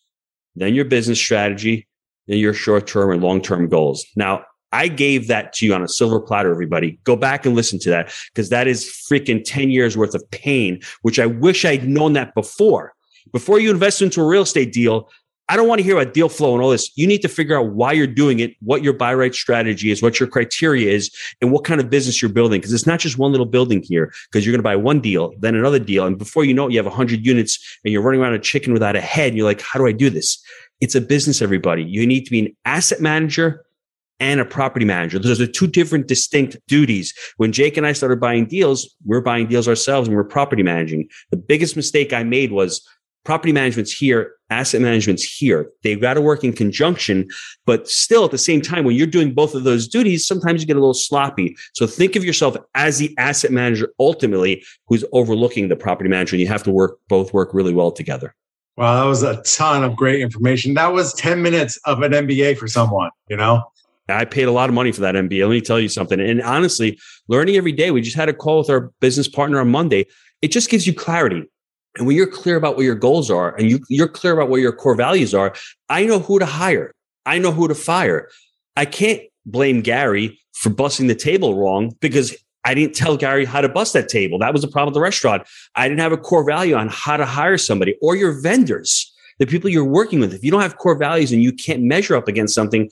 then 0.55 0.75
your 0.75 0.85
business 0.85 1.19
strategy, 1.19 1.87
then 2.27 2.37
your 2.37 2.53
short-term 2.53 3.11
and 3.11 3.23
long-term 3.23 3.69
goals. 3.69 4.05
Now, 4.15 4.45
I 4.71 4.87
gave 4.87 5.27
that 5.27 5.53
to 5.53 5.65
you 5.65 5.73
on 5.73 5.83
a 5.83 5.87
silver 5.87 6.19
platter, 6.19 6.51
everybody. 6.51 6.99
Go 7.03 7.15
back 7.15 7.45
and 7.45 7.55
listen 7.55 7.79
to 7.79 7.89
that 7.89 8.13
because 8.33 8.49
that 8.49 8.67
is 8.67 8.85
freaking 8.85 9.41
10 9.43 9.69
years 9.69 9.97
worth 9.97 10.15
of 10.15 10.29
pain, 10.31 10.81
which 11.01 11.19
I 11.19 11.25
wish 11.25 11.65
I'd 11.65 11.87
known 11.87 12.13
that 12.13 12.33
before. 12.33 12.93
Before 13.31 13.59
you 13.59 13.71
invest 13.71 14.01
into 14.01 14.21
a 14.21 14.27
real 14.27 14.41
estate 14.41 14.73
deal, 14.73 15.09
I 15.49 15.57
don't 15.57 15.67
want 15.67 15.79
to 15.79 15.83
hear 15.83 15.99
about 15.99 16.13
deal 16.13 16.29
flow 16.29 16.53
and 16.53 16.63
all 16.63 16.69
this. 16.69 16.89
You 16.95 17.05
need 17.05 17.21
to 17.23 17.27
figure 17.27 17.59
out 17.59 17.73
why 17.73 17.91
you're 17.91 18.07
doing 18.07 18.39
it, 18.39 18.55
what 18.61 18.83
your 18.83 18.93
buy 18.93 19.13
right 19.13 19.35
strategy 19.35 19.91
is, 19.91 20.01
what 20.01 20.17
your 20.17 20.29
criteria 20.29 20.89
is, 20.89 21.13
and 21.41 21.51
what 21.51 21.65
kind 21.65 21.81
of 21.81 21.89
business 21.89 22.21
you're 22.21 22.31
building. 22.31 22.61
Because 22.61 22.71
it's 22.71 22.87
not 22.87 23.01
just 23.01 23.17
one 23.17 23.31
little 23.31 23.45
building 23.45 23.83
here, 23.83 24.13
because 24.31 24.45
you're 24.45 24.53
going 24.53 24.59
to 24.59 24.63
buy 24.63 24.77
one 24.77 25.01
deal, 25.01 25.33
then 25.39 25.55
another 25.55 25.79
deal. 25.79 26.05
And 26.05 26.17
before 26.17 26.45
you 26.45 26.53
know 26.53 26.67
it, 26.67 26.71
you 26.71 26.79
have 26.79 26.85
100 26.85 27.25
units 27.25 27.79
and 27.83 27.91
you're 27.91 28.01
running 28.01 28.21
around 28.21 28.33
a 28.33 28.39
chicken 28.39 28.71
without 28.71 28.95
a 28.95 29.01
head. 29.01 29.29
And 29.29 29.37
you're 29.37 29.45
like, 29.45 29.59
how 29.59 29.77
do 29.77 29.85
I 29.85 29.91
do 29.91 30.09
this? 30.09 30.41
It's 30.79 30.95
a 30.95 31.01
business, 31.01 31.41
everybody. 31.41 31.83
You 31.83 32.07
need 32.07 32.23
to 32.23 32.31
be 32.31 32.39
an 32.39 32.55
asset 32.63 33.01
manager 33.01 33.65
and 34.21 34.39
a 34.39 34.45
property 34.45 34.85
manager. 34.85 35.19
Those 35.19 35.41
are 35.41 35.47
two 35.47 35.67
different 35.67 36.07
distinct 36.07 36.55
duties. 36.67 37.13
When 37.37 37.51
Jake 37.51 37.75
and 37.75 37.85
I 37.85 37.91
started 37.91 38.21
buying 38.21 38.45
deals, 38.45 38.95
we're 39.03 39.19
buying 39.19 39.47
deals 39.47 39.67
ourselves 39.67 40.07
and 40.07 40.15
we're 40.15 40.23
property 40.23 40.63
managing. 40.63 41.09
The 41.31 41.37
biggest 41.37 41.75
mistake 41.75 42.13
I 42.13 42.23
made 42.23 42.51
was 42.51 42.87
property 43.25 43.51
management's 43.51 43.91
here, 43.91 44.33
asset 44.51 44.79
management's 44.79 45.23
here. 45.23 45.71
They've 45.83 45.99
got 45.99 46.13
to 46.13 46.21
work 46.21 46.43
in 46.43 46.53
conjunction, 46.53 47.27
but 47.65 47.89
still 47.89 48.23
at 48.23 48.31
the 48.31 48.37
same 48.37 48.61
time, 48.61 48.85
when 48.85 48.95
you're 48.95 49.07
doing 49.07 49.33
both 49.33 49.55
of 49.55 49.63
those 49.63 49.87
duties, 49.87 50.25
sometimes 50.25 50.61
you 50.61 50.67
get 50.67 50.77
a 50.77 50.79
little 50.79 50.93
sloppy. 50.93 51.55
So 51.73 51.87
think 51.87 52.15
of 52.15 52.23
yourself 52.23 52.55
as 52.75 52.99
the 52.99 53.15
asset 53.17 53.51
manager 53.51 53.91
ultimately 53.99 54.63
who's 54.87 55.03
overlooking 55.13 55.67
the 55.67 55.75
property 55.75 56.09
manager. 56.09 56.35
And 56.35 56.41
you 56.41 56.47
have 56.47 56.63
to 56.63 56.71
work, 56.71 56.99
both 57.09 57.33
work 57.33 57.53
really 57.53 57.73
well 57.73 57.91
together. 57.91 58.35
Wow, 58.77 59.01
that 59.01 59.07
was 59.07 59.23
a 59.23 59.41
ton 59.43 59.83
of 59.83 59.95
great 59.95 60.21
information. 60.21 60.75
That 60.75 60.93
was 60.93 61.13
10 61.15 61.41
minutes 61.41 61.79
of 61.85 62.03
an 62.03 62.11
MBA 62.11 62.57
for 62.57 62.67
someone, 62.67 63.09
you 63.27 63.35
know? 63.35 63.63
I 64.09 64.25
paid 64.25 64.43
a 64.43 64.51
lot 64.51 64.69
of 64.69 64.75
money 64.75 64.91
for 64.91 65.01
that 65.01 65.15
MBA. 65.15 65.41
Let 65.41 65.53
me 65.53 65.61
tell 65.61 65.79
you 65.79 65.89
something. 65.89 66.19
And 66.19 66.41
honestly, 66.41 66.99
learning 67.27 67.55
every 67.55 67.71
day, 67.71 67.91
we 67.91 68.01
just 68.01 68.15
had 68.15 68.29
a 68.29 68.33
call 68.33 68.59
with 68.59 68.69
our 68.69 68.91
business 68.99 69.27
partner 69.27 69.59
on 69.59 69.69
Monday. 69.69 70.05
It 70.41 70.51
just 70.51 70.69
gives 70.69 70.87
you 70.87 70.93
clarity. 70.93 71.43
And 71.97 72.07
when 72.07 72.15
you're 72.15 72.27
clear 72.27 72.55
about 72.55 72.75
what 72.75 72.85
your 72.85 72.95
goals 72.95 73.29
are 73.29 73.55
and 73.55 73.69
you, 73.69 73.79
you're 73.89 74.07
clear 74.07 74.33
about 74.33 74.49
what 74.49 74.61
your 74.61 74.71
core 74.71 74.95
values 74.95 75.33
are, 75.33 75.53
I 75.89 76.05
know 76.05 76.19
who 76.19 76.39
to 76.39 76.45
hire. 76.45 76.93
I 77.25 77.37
know 77.37 77.51
who 77.51 77.67
to 77.67 77.75
fire. 77.75 78.29
I 78.75 78.85
can't 78.85 79.21
blame 79.45 79.81
Gary 79.81 80.39
for 80.53 80.69
busting 80.69 81.07
the 81.07 81.15
table 81.15 81.55
wrong 81.55 81.95
because 81.99 82.35
I 82.63 82.73
didn't 82.73 82.95
tell 82.95 83.17
Gary 83.17 83.45
how 83.45 83.61
to 83.61 83.69
bust 83.69 83.93
that 83.93 84.07
table. 84.07 84.39
That 84.39 84.53
was 84.53 84.61
the 84.61 84.67
problem 84.67 84.91
at 84.91 84.93
the 84.93 85.01
restaurant. 85.01 85.43
I 85.75 85.87
didn't 85.87 86.01
have 86.01 86.11
a 86.11 86.17
core 86.17 86.43
value 86.43 86.75
on 86.75 86.89
how 86.89 87.17
to 87.17 87.25
hire 87.25 87.57
somebody 87.57 87.95
or 88.01 88.15
your 88.15 88.39
vendors, 88.39 89.11
the 89.39 89.47
people 89.47 89.69
you're 89.69 89.83
working 89.83 90.19
with. 90.19 90.33
If 90.33 90.43
you 90.43 90.51
don't 90.51 90.61
have 90.61 90.77
core 90.77 90.97
values 90.97 91.31
and 91.31 91.41
you 91.41 91.51
can't 91.51 91.81
measure 91.81 92.15
up 92.15 92.27
against 92.27 92.53
something, 92.53 92.89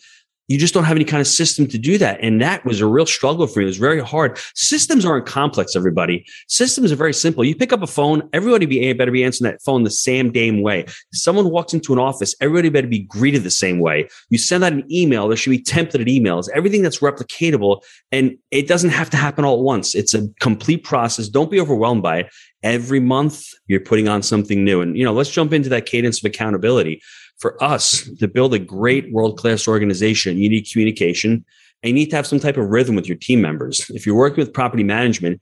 you 0.49 0.57
just 0.57 0.73
don't 0.73 0.83
have 0.83 0.97
any 0.97 1.05
kind 1.05 1.21
of 1.21 1.27
system 1.27 1.67
to 1.67 1.77
do 1.77 1.97
that. 1.99 2.19
And 2.21 2.41
that 2.41 2.65
was 2.65 2.81
a 2.81 2.87
real 2.87 3.05
struggle 3.05 3.45
for 3.45 3.59
me. 3.59 3.65
It 3.65 3.67
was 3.67 3.77
very 3.77 4.01
hard. 4.01 4.37
Systems 4.55 5.05
aren't 5.05 5.27
complex, 5.27 5.75
everybody. 5.75 6.25
Systems 6.47 6.91
are 6.91 6.95
very 6.95 7.13
simple. 7.13 7.45
You 7.45 7.55
pick 7.55 7.71
up 7.71 7.83
a 7.83 7.87
phone, 7.87 8.27
everybody 8.33 8.65
be, 8.65 8.91
better 8.93 9.11
be 9.11 9.23
answering 9.23 9.49
that 9.51 9.61
phone 9.61 9.83
the 9.83 9.91
same 9.91 10.31
damn 10.31 10.61
way. 10.61 10.87
Someone 11.13 11.51
walks 11.51 11.73
into 11.73 11.93
an 11.93 11.99
office, 11.99 12.35
everybody 12.41 12.69
better 12.69 12.87
be 12.87 12.99
greeted 12.99 13.43
the 13.43 13.51
same 13.51 13.79
way. 13.79 14.09
You 14.31 14.39
send 14.39 14.63
out 14.63 14.73
an 14.73 14.91
email, 14.91 15.27
there 15.27 15.37
should 15.37 15.51
be 15.51 15.61
templated 15.61 16.07
emails, 16.07 16.49
everything 16.55 16.81
that's 16.81 16.99
replicatable. 16.99 17.83
And 18.11 18.35
it 18.49 18.67
doesn't 18.67 18.89
have 18.89 19.11
to 19.11 19.17
happen 19.17 19.45
all 19.45 19.59
at 19.59 19.63
once. 19.63 19.93
It's 19.93 20.15
a 20.15 20.27
complete 20.39 20.83
process. 20.83 21.29
Don't 21.29 21.51
be 21.51 21.59
overwhelmed 21.59 22.01
by 22.01 22.21
it. 22.21 22.33
Every 22.63 22.99
month, 22.99 23.45
you're 23.67 23.79
putting 23.79 24.09
on 24.09 24.23
something 24.23 24.65
new. 24.65 24.81
And, 24.81 24.97
you 24.97 25.05
know, 25.05 25.13
let's 25.13 25.29
jump 25.29 25.53
into 25.53 25.69
that 25.69 25.85
cadence 25.85 26.19
of 26.19 26.25
accountability 26.25 27.01
for 27.39 27.61
us 27.63 28.09
to 28.19 28.27
build 28.27 28.53
a 28.53 28.59
great 28.59 29.11
world 29.11 29.37
class 29.37 29.67
organization, 29.67 30.37
you 30.37 30.49
need 30.49 30.69
communication 30.69 31.45
and 31.81 31.89
you 31.89 31.93
need 31.93 32.09
to 32.09 32.15
have 32.15 32.27
some 32.27 32.39
type 32.39 32.57
of 32.57 32.67
rhythm 32.67 32.95
with 32.95 33.07
your 33.07 33.17
team 33.17 33.41
members. 33.41 33.89
If 33.89 34.05
you're 34.05 34.15
working 34.15 34.43
with 34.43 34.53
property 34.53 34.83
management, 34.83 35.41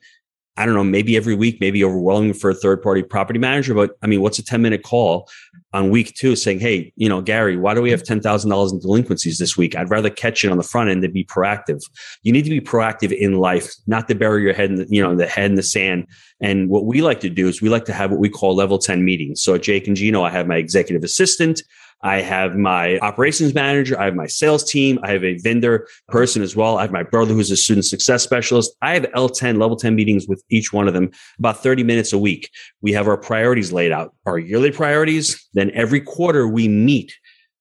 I 0.57 0.65
don't 0.65 0.73
know, 0.73 0.83
maybe 0.83 1.15
every 1.15 1.35
week, 1.35 1.61
maybe 1.61 1.83
overwhelming 1.83 2.33
for 2.33 2.49
a 2.49 2.55
third 2.55 2.81
party 2.81 3.03
property 3.03 3.37
manager. 3.37 3.75
But 3.75 3.91
I 4.01 4.07
mean, 4.07 4.21
what's 4.21 4.39
a 4.39 4.43
10 4.43 4.61
minute 4.61 4.83
call 4.83 5.29
on 5.73 5.91
week 5.91 6.15
two 6.15 6.35
saying, 6.35 6.59
Hey, 6.59 6.91
you 6.95 7.07
know, 7.07 7.21
Gary, 7.21 7.57
why 7.57 7.75
do 7.75 7.81
we 7.81 7.91
have 7.91 8.01
$10,000 8.01 8.71
in 8.71 8.79
delinquencies 8.79 9.37
this 9.37 9.55
week? 9.55 9.75
I'd 9.75 9.91
rather 9.91 10.09
catch 10.09 10.43
it 10.43 10.51
on 10.51 10.57
the 10.57 10.63
front 10.63 10.89
end 10.89 11.03
than 11.03 11.11
be 11.11 11.23
proactive. 11.23 11.81
You 12.23 12.31
need 12.31 12.43
to 12.43 12.49
be 12.49 12.61
proactive 12.61 13.11
in 13.11 13.37
life, 13.37 13.71
not 13.85 14.07
to 14.07 14.15
bury 14.15 14.41
your 14.41 14.53
head 14.53 14.71
in 14.71 14.75
the, 14.77 14.87
you 14.89 15.01
know, 15.01 15.15
the 15.15 15.27
head 15.27 15.51
in 15.51 15.55
the 15.55 15.63
sand. 15.63 16.07
And 16.41 16.69
what 16.69 16.85
we 16.85 17.01
like 17.01 17.19
to 17.19 17.29
do 17.29 17.47
is 17.47 17.61
we 17.61 17.69
like 17.69 17.85
to 17.85 17.93
have 17.93 18.09
what 18.09 18.19
we 18.19 18.29
call 18.29 18.55
level 18.55 18.79
10 18.79 19.05
meetings. 19.05 19.43
So 19.43 19.57
Jake 19.59 19.87
and 19.87 19.95
Gino, 19.95 20.23
I 20.23 20.31
have 20.31 20.47
my 20.47 20.57
executive 20.57 21.03
assistant. 21.03 21.61
I 22.01 22.21
have 22.21 22.55
my 22.55 22.99
operations 22.99 23.53
manager. 23.53 23.99
I 23.99 24.05
have 24.05 24.15
my 24.15 24.27
sales 24.27 24.63
team. 24.63 24.99
I 25.03 25.11
have 25.11 25.23
a 25.23 25.37
vendor 25.39 25.87
person 26.07 26.41
as 26.41 26.55
well. 26.55 26.77
I 26.77 26.81
have 26.81 26.91
my 26.91 27.03
brother 27.03 27.33
who's 27.33 27.49
a 27.49 27.57
student 27.57 27.85
success 27.85 28.23
specialist. 28.23 28.75
I 28.81 28.93
have 28.93 29.03
L10 29.15 29.57
level 29.57 29.75
10 29.75 29.95
meetings 29.95 30.27
with 30.27 30.43
each 30.49 30.71
one 30.71 30.87
of 30.87 30.93
them 30.93 31.09
about 31.39 31.63
30 31.63 31.83
minutes 31.83 32.13
a 32.13 32.17
week. 32.17 32.51
We 32.81 32.93
have 32.93 33.07
our 33.07 33.17
priorities 33.17 33.71
laid 33.71 33.91
out, 33.91 34.13
our 34.25 34.37
yearly 34.37 34.71
priorities. 34.71 35.47
Then 35.53 35.71
every 35.71 36.01
quarter 36.01 36.47
we 36.47 36.67
meet 36.67 37.13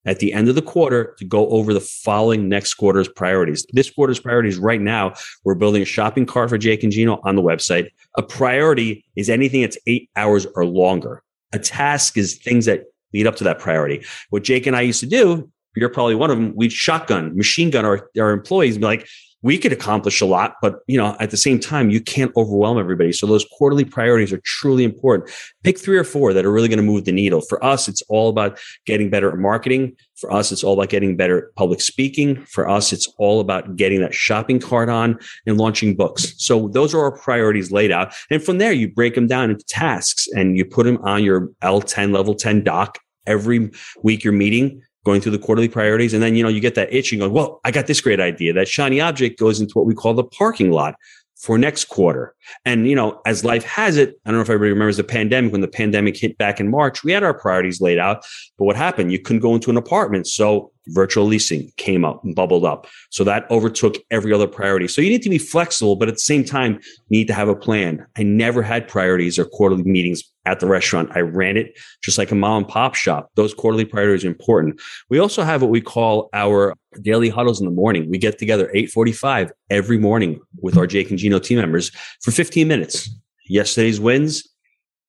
at 0.04 0.20
the 0.20 0.32
end 0.32 0.48
of 0.48 0.54
the 0.54 0.62
quarter 0.62 1.14
to 1.18 1.24
go 1.24 1.48
over 1.48 1.74
the 1.74 1.80
following 1.80 2.48
next 2.48 2.74
quarter's 2.74 3.08
priorities. 3.08 3.66
This 3.72 3.90
quarter's 3.90 4.20
priorities 4.20 4.58
right 4.58 4.80
now, 4.80 5.14
we're 5.44 5.56
building 5.56 5.82
a 5.82 5.86
shopping 5.86 6.26
cart 6.26 6.50
for 6.50 6.58
Jake 6.58 6.84
and 6.84 6.92
Gino 6.92 7.20
on 7.24 7.36
the 7.36 7.42
website. 7.42 7.90
A 8.16 8.22
priority 8.22 9.04
is 9.16 9.28
anything 9.28 9.62
that's 9.62 9.78
eight 9.86 10.08
hours 10.14 10.46
or 10.54 10.64
longer. 10.64 11.22
A 11.52 11.58
task 11.58 12.16
is 12.16 12.36
things 12.38 12.66
that 12.66 12.84
lead 13.12 13.26
up 13.26 13.36
to 13.36 13.44
that 13.44 13.58
priority. 13.58 14.04
What 14.30 14.44
Jake 14.44 14.66
and 14.66 14.76
I 14.76 14.82
used 14.82 15.00
to 15.00 15.06
do, 15.06 15.50
you're 15.76 15.88
probably 15.88 16.14
one 16.14 16.30
of 16.30 16.38
them, 16.38 16.54
we'd 16.56 16.72
shotgun, 16.72 17.36
machine 17.36 17.70
gun 17.70 17.84
our, 17.84 18.08
our 18.18 18.32
employees 18.32 18.76
and 18.76 18.80
be 18.80 18.86
like, 18.86 19.08
we 19.46 19.58
could 19.58 19.72
accomplish 19.72 20.20
a 20.20 20.26
lot, 20.26 20.56
but 20.60 20.80
you 20.88 20.98
know, 20.98 21.16
at 21.20 21.30
the 21.30 21.36
same 21.36 21.60
time, 21.60 21.88
you 21.88 22.00
can't 22.00 22.32
overwhelm 22.36 22.80
everybody. 22.80 23.12
So 23.12 23.28
those 23.28 23.46
quarterly 23.52 23.84
priorities 23.84 24.32
are 24.32 24.40
truly 24.44 24.82
important. 24.82 25.30
Pick 25.62 25.78
three 25.78 25.96
or 25.96 26.02
four 26.02 26.32
that 26.32 26.44
are 26.44 26.50
really 26.50 26.66
going 26.66 26.80
to 26.80 26.82
move 26.82 27.04
the 27.04 27.12
needle. 27.12 27.40
For 27.40 27.64
us, 27.64 27.86
it's 27.86 28.02
all 28.08 28.28
about 28.28 28.58
getting 28.86 29.08
better 29.08 29.30
at 29.30 29.38
marketing. 29.38 29.96
For 30.16 30.32
us, 30.32 30.50
it's 30.50 30.64
all 30.64 30.72
about 30.72 30.88
getting 30.88 31.16
better 31.16 31.38
at 31.38 31.54
public 31.54 31.80
speaking. 31.80 32.44
For 32.46 32.68
us, 32.68 32.92
it's 32.92 33.06
all 33.18 33.38
about 33.38 33.76
getting 33.76 34.00
that 34.00 34.14
shopping 34.14 34.58
cart 34.58 34.88
on 34.88 35.16
and 35.46 35.58
launching 35.58 35.94
books. 35.94 36.34
So 36.38 36.66
those 36.66 36.92
are 36.92 37.00
our 37.02 37.16
priorities 37.16 37.70
laid 37.70 37.92
out. 37.92 38.14
And 38.32 38.42
from 38.42 38.58
there, 38.58 38.72
you 38.72 38.88
break 38.92 39.14
them 39.14 39.28
down 39.28 39.50
into 39.50 39.64
tasks 39.66 40.26
and 40.34 40.56
you 40.56 40.64
put 40.64 40.86
them 40.86 40.98
on 41.04 41.22
your 41.22 41.50
L10 41.62 42.12
level 42.12 42.34
10 42.34 42.64
doc 42.64 42.98
every 43.28 43.70
week 44.02 44.24
you're 44.24 44.32
meeting 44.32 44.82
going 45.06 45.20
through 45.20 45.30
the 45.30 45.38
quarterly 45.38 45.68
priorities. 45.68 46.12
And 46.12 46.22
then, 46.22 46.34
you 46.34 46.42
know, 46.42 46.48
you 46.48 46.60
get 46.60 46.74
that 46.74 46.92
itch 46.92 47.12
and 47.12 47.20
go, 47.20 47.28
well, 47.28 47.60
I 47.64 47.70
got 47.70 47.86
this 47.86 48.00
great 48.00 48.18
idea. 48.18 48.52
That 48.52 48.66
shiny 48.66 49.00
object 49.00 49.38
goes 49.38 49.60
into 49.60 49.72
what 49.74 49.86
we 49.86 49.94
call 49.94 50.14
the 50.14 50.24
parking 50.24 50.72
lot 50.72 50.96
for 51.36 51.56
next 51.58 51.84
quarter. 51.84 52.34
And, 52.64 52.88
you 52.88 52.96
know, 52.96 53.20
as 53.24 53.44
life 53.44 53.62
has 53.62 53.96
it, 53.96 54.18
I 54.24 54.30
don't 54.30 54.38
know 54.38 54.42
if 54.42 54.50
everybody 54.50 54.72
remembers 54.72 54.96
the 54.96 55.04
pandemic. 55.04 55.52
When 55.52 55.60
the 55.60 55.68
pandemic 55.68 56.16
hit 56.16 56.36
back 56.38 56.58
in 56.58 56.68
March, 56.68 57.04
we 57.04 57.12
had 57.12 57.22
our 57.22 57.34
priorities 57.34 57.80
laid 57.80 57.98
out. 57.98 58.24
But 58.58 58.64
what 58.64 58.74
happened? 58.74 59.12
You 59.12 59.20
couldn't 59.20 59.42
go 59.42 59.54
into 59.54 59.70
an 59.70 59.76
apartment. 59.76 60.26
So 60.26 60.72
virtual 60.88 61.24
leasing 61.24 61.70
came 61.76 62.04
up 62.04 62.24
and 62.24 62.34
bubbled 62.34 62.64
up. 62.64 62.88
So 63.10 63.22
that 63.24 63.48
overtook 63.48 63.96
every 64.10 64.32
other 64.32 64.48
priority. 64.48 64.88
So 64.88 65.00
you 65.02 65.10
need 65.10 65.22
to 65.22 65.30
be 65.30 65.38
flexible, 65.38 65.94
but 65.94 66.08
at 66.08 66.14
the 66.14 66.20
same 66.20 66.44
time, 66.44 66.80
you 67.08 67.18
need 67.18 67.28
to 67.28 67.34
have 67.34 67.48
a 67.48 67.54
plan. 67.54 68.04
I 68.16 68.24
never 68.24 68.62
had 68.62 68.88
priorities 68.88 69.38
or 69.38 69.44
quarterly 69.44 69.84
meetings 69.84 70.24
at 70.46 70.60
the 70.60 70.66
restaurant. 70.66 71.10
I 71.14 71.20
ran 71.20 71.56
it 71.56 71.78
just 72.02 72.16
like 72.16 72.30
a 72.30 72.34
mom 72.34 72.62
and 72.62 72.68
pop 72.68 72.94
shop. 72.94 73.30
Those 73.34 73.52
quarterly 73.52 73.84
priorities 73.84 74.24
are 74.24 74.28
important. 74.28 74.80
We 75.10 75.18
also 75.18 75.42
have 75.42 75.60
what 75.60 75.70
we 75.70 75.80
call 75.80 76.30
our 76.32 76.74
daily 77.02 77.28
huddles 77.28 77.60
in 77.60 77.66
the 77.66 77.72
morning. 77.72 78.08
We 78.08 78.16
get 78.16 78.38
together 78.38 78.70
845 78.72 79.52
every 79.68 79.98
morning 79.98 80.40
with 80.62 80.78
our 80.78 80.86
Jake 80.86 81.10
and 81.10 81.18
Gino 81.18 81.38
team 81.38 81.58
members 81.58 81.90
for 82.22 82.30
15 82.30 82.66
minutes. 82.66 83.10
Yesterday's 83.48 84.00
wins, 84.00 84.48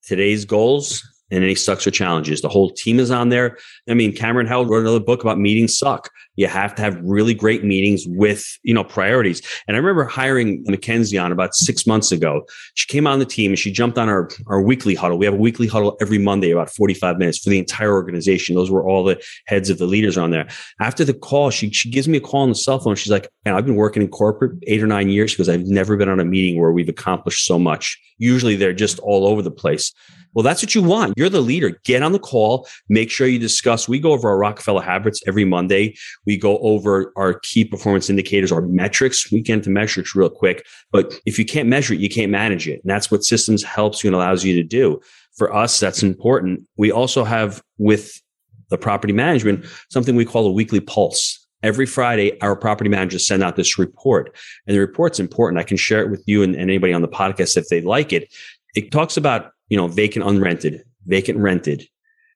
today's 0.04 0.44
goals, 0.44 1.04
and 1.32 1.44
any 1.44 1.56
sucks 1.56 1.86
or 1.86 1.92
challenges. 1.92 2.42
The 2.42 2.50
whole 2.50 2.72
team 2.72 3.00
is 3.00 3.12
on 3.12 3.30
there. 3.30 3.58
I 3.90 3.94
mean, 3.94 4.14
Cameron 4.14 4.48
Herold 4.48 4.70
wrote 4.70 4.82
another 4.82 5.00
book 5.00 5.22
about 5.22 5.40
meetings 5.40 5.78
suck. 5.78 6.10
You 6.36 6.48
have 6.48 6.76
to 6.76 6.82
have 6.84 7.00
really 7.02 7.34
great 7.34 7.64
meetings 7.64 8.06
with, 8.08 8.46
you 8.64 8.74
know, 8.74 8.84
priorities. 8.84 9.42
And 9.68 9.76
I 9.76 9.80
remember 9.80 10.06
hiring 10.06 10.64
Mackenzie 10.68 11.18
on 11.18 11.32
about 11.32 11.56
six 11.56 11.88
months 11.88 12.12
ago. 12.12 12.46
She 12.76 12.88
came 12.88 13.08
on 13.08 13.20
the 13.20 13.26
team 13.26 13.52
and 13.52 13.60
she 13.60 13.72
jumped 13.72 13.98
on 13.98 14.08
our, 14.08 14.30
our 14.46 14.62
weekly 14.62 14.94
huddle. 14.94 15.18
We 15.18 15.26
have 15.26 15.34
a 15.34 15.38
weekly 15.38 15.68
huddle 15.68 15.98
every 16.00 16.20
Monday, 16.20 16.52
about 16.52 16.70
45 16.70 17.18
minutes 17.18 17.40
for 17.40 17.50
the 17.50 17.58
entire 17.58 17.94
organization. 17.94 18.56
Those 18.56 18.70
were 18.70 18.88
all 18.88 19.04
the 19.04 19.22
heads 19.48 19.70
of 19.70 19.80
the 19.80 19.88
leaders 19.88 20.18
on 20.18 20.30
there. 20.30 20.48
After 20.80 21.04
the 21.04 21.14
call, 21.14 21.50
she, 21.50 21.72
she 21.72 21.90
gives 21.90 22.08
me 22.08 22.20
a 22.20 22.22
call 22.22 22.42
on 22.42 22.50
the 22.50 22.56
cell 22.56 22.80
phone. 22.80 22.96
She's 22.96 23.12
like, 23.12 23.28
man, 23.44 23.56
I've 23.56 23.66
been 23.66 23.76
working 23.76 24.04
in 24.04 24.10
corporate 24.10 24.60
eight 24.68 24.84
or 24.84 24.88
nine 24.88 25.10
years 25.10 25.34
because 25.34 25.50
I've 25.50 25.66
never 25.66 25.98
been 25.98 26.10
on 26.10 26.20
a 26.20 26.26
meeting 26.26 26.60
where 26.62 26.72
we've 26.72 26.90
accomplished 26.90 27.46
so 27.46 27.58
much. 27.58 28.00
Usually 28.20 28.56
they're 28.56 28.74
just 28.74 29.00
all 29.00 29.26
over 29.26 29.42
the 29.42 29.52
place. 29.52 29.92
Well, 30.38 30.44
that's 30.44 30.62
what 30.62 30.76
you 30.76 30.84
want. 30.84 31.16
You're 31.18 31.30
the 31.30 31.42
leader. 31.42 31.80
Get 31.84 32.04
on 32.04 32.12
the 32.12 32.20
call. 32.20 32.68
Make 32.90 33.10
sure 33.10 33.26
you 33.26 33.40
discuss. 33.40 33.90
We 33.90 34.00
go 34.00 34.12
over 34.12 34.30
our 34.30 34.38
Rockefeller 34.38 34.84
habits 34.84 35.20
every 35.26 35.46
Monday. 35.46 35.96
We 36.28 36.38
go 36.38 36.60
over 36.60 37.12
our 37.16 37.40
key 37.40 37.66
performance 37.66 38.08
indicators, 38.08 38.52
our 38.52 38.62
metrics. 38.62 39.32
We 39.32 39.42
get 39.42 39.54
into 39.56 39.72
metrics 39.72 40.16
real 40.16 40.30
quick. 40.30 40.64
But 40.92 41.20
if 41.26 41.40
you 41.40 41.46
can't 41.46 41.68
measure 41.68 41.96
it, 41.96 42.00
you 42.02 42.08
can't 42.08 42.32
manage 42.32 42.68
it. 42.68 42.84
And 42.84 42.92
that's 42.92 43.10
what 43.10 43.24
systems 43.24 43.64
helps 43.64 44.04
you 44.04 44.10
and 44.10 44.16
allows 44.16 44.46
you 44.46 44.54
to 44.54 44.64
do. 44.64 45.02
For 45.36 45.52
us, 45.52 45.80
that's 45.80 46.04
important. 46.04 46.68
We 46.78 46.92
also 46.92 47.24
have 47.24 47.64
with 47.80 48.22
the 48.70 48.78
property 48.78 49.14
management 49.14 49.66
something 49.90 50.16
we 50.16 50.24
call 50.24 50.46
a 50.46 50.52
weekly 50.52 50.82
pulse. 50.82 51.48
Every 51.64 51.88
Friday, 51.88 52.40
our 52.42 52.56
property 52.56 52.92
managers 52.92 53.26
send 53.26 53.42
out 53.42 53.56
this 53.56 53.80
report, 53.80 54.38
and 54.68 54.76
the 54.76 54.82
report's 54.82 55.20
important. 55.20 55.60
I 55.60 55.64
can 55.64 55.78
share 55.78 56.04
it 56.04 56.12
with 56.12 56.22
you 56.28 56.44
and, 56.44 56.54
and 56.54 56.70
anybody 56.70 56.94
on 56.94 57.02
the 57.02 57.08
podcast 57.08 57.58
if 57.58 57.70
they 57.70 57.82
like 57.82 58.14
it. 58.14 58.32
It 58.76 58.92
talks 58.92 59.18
about 59.18 59.54
you 59.70 59.78
know, 59.78 59.88
vacant 59.88 60.26
unrented, 60.26 60.82
vacant 61.06 61.40
rented, 61.40 61.88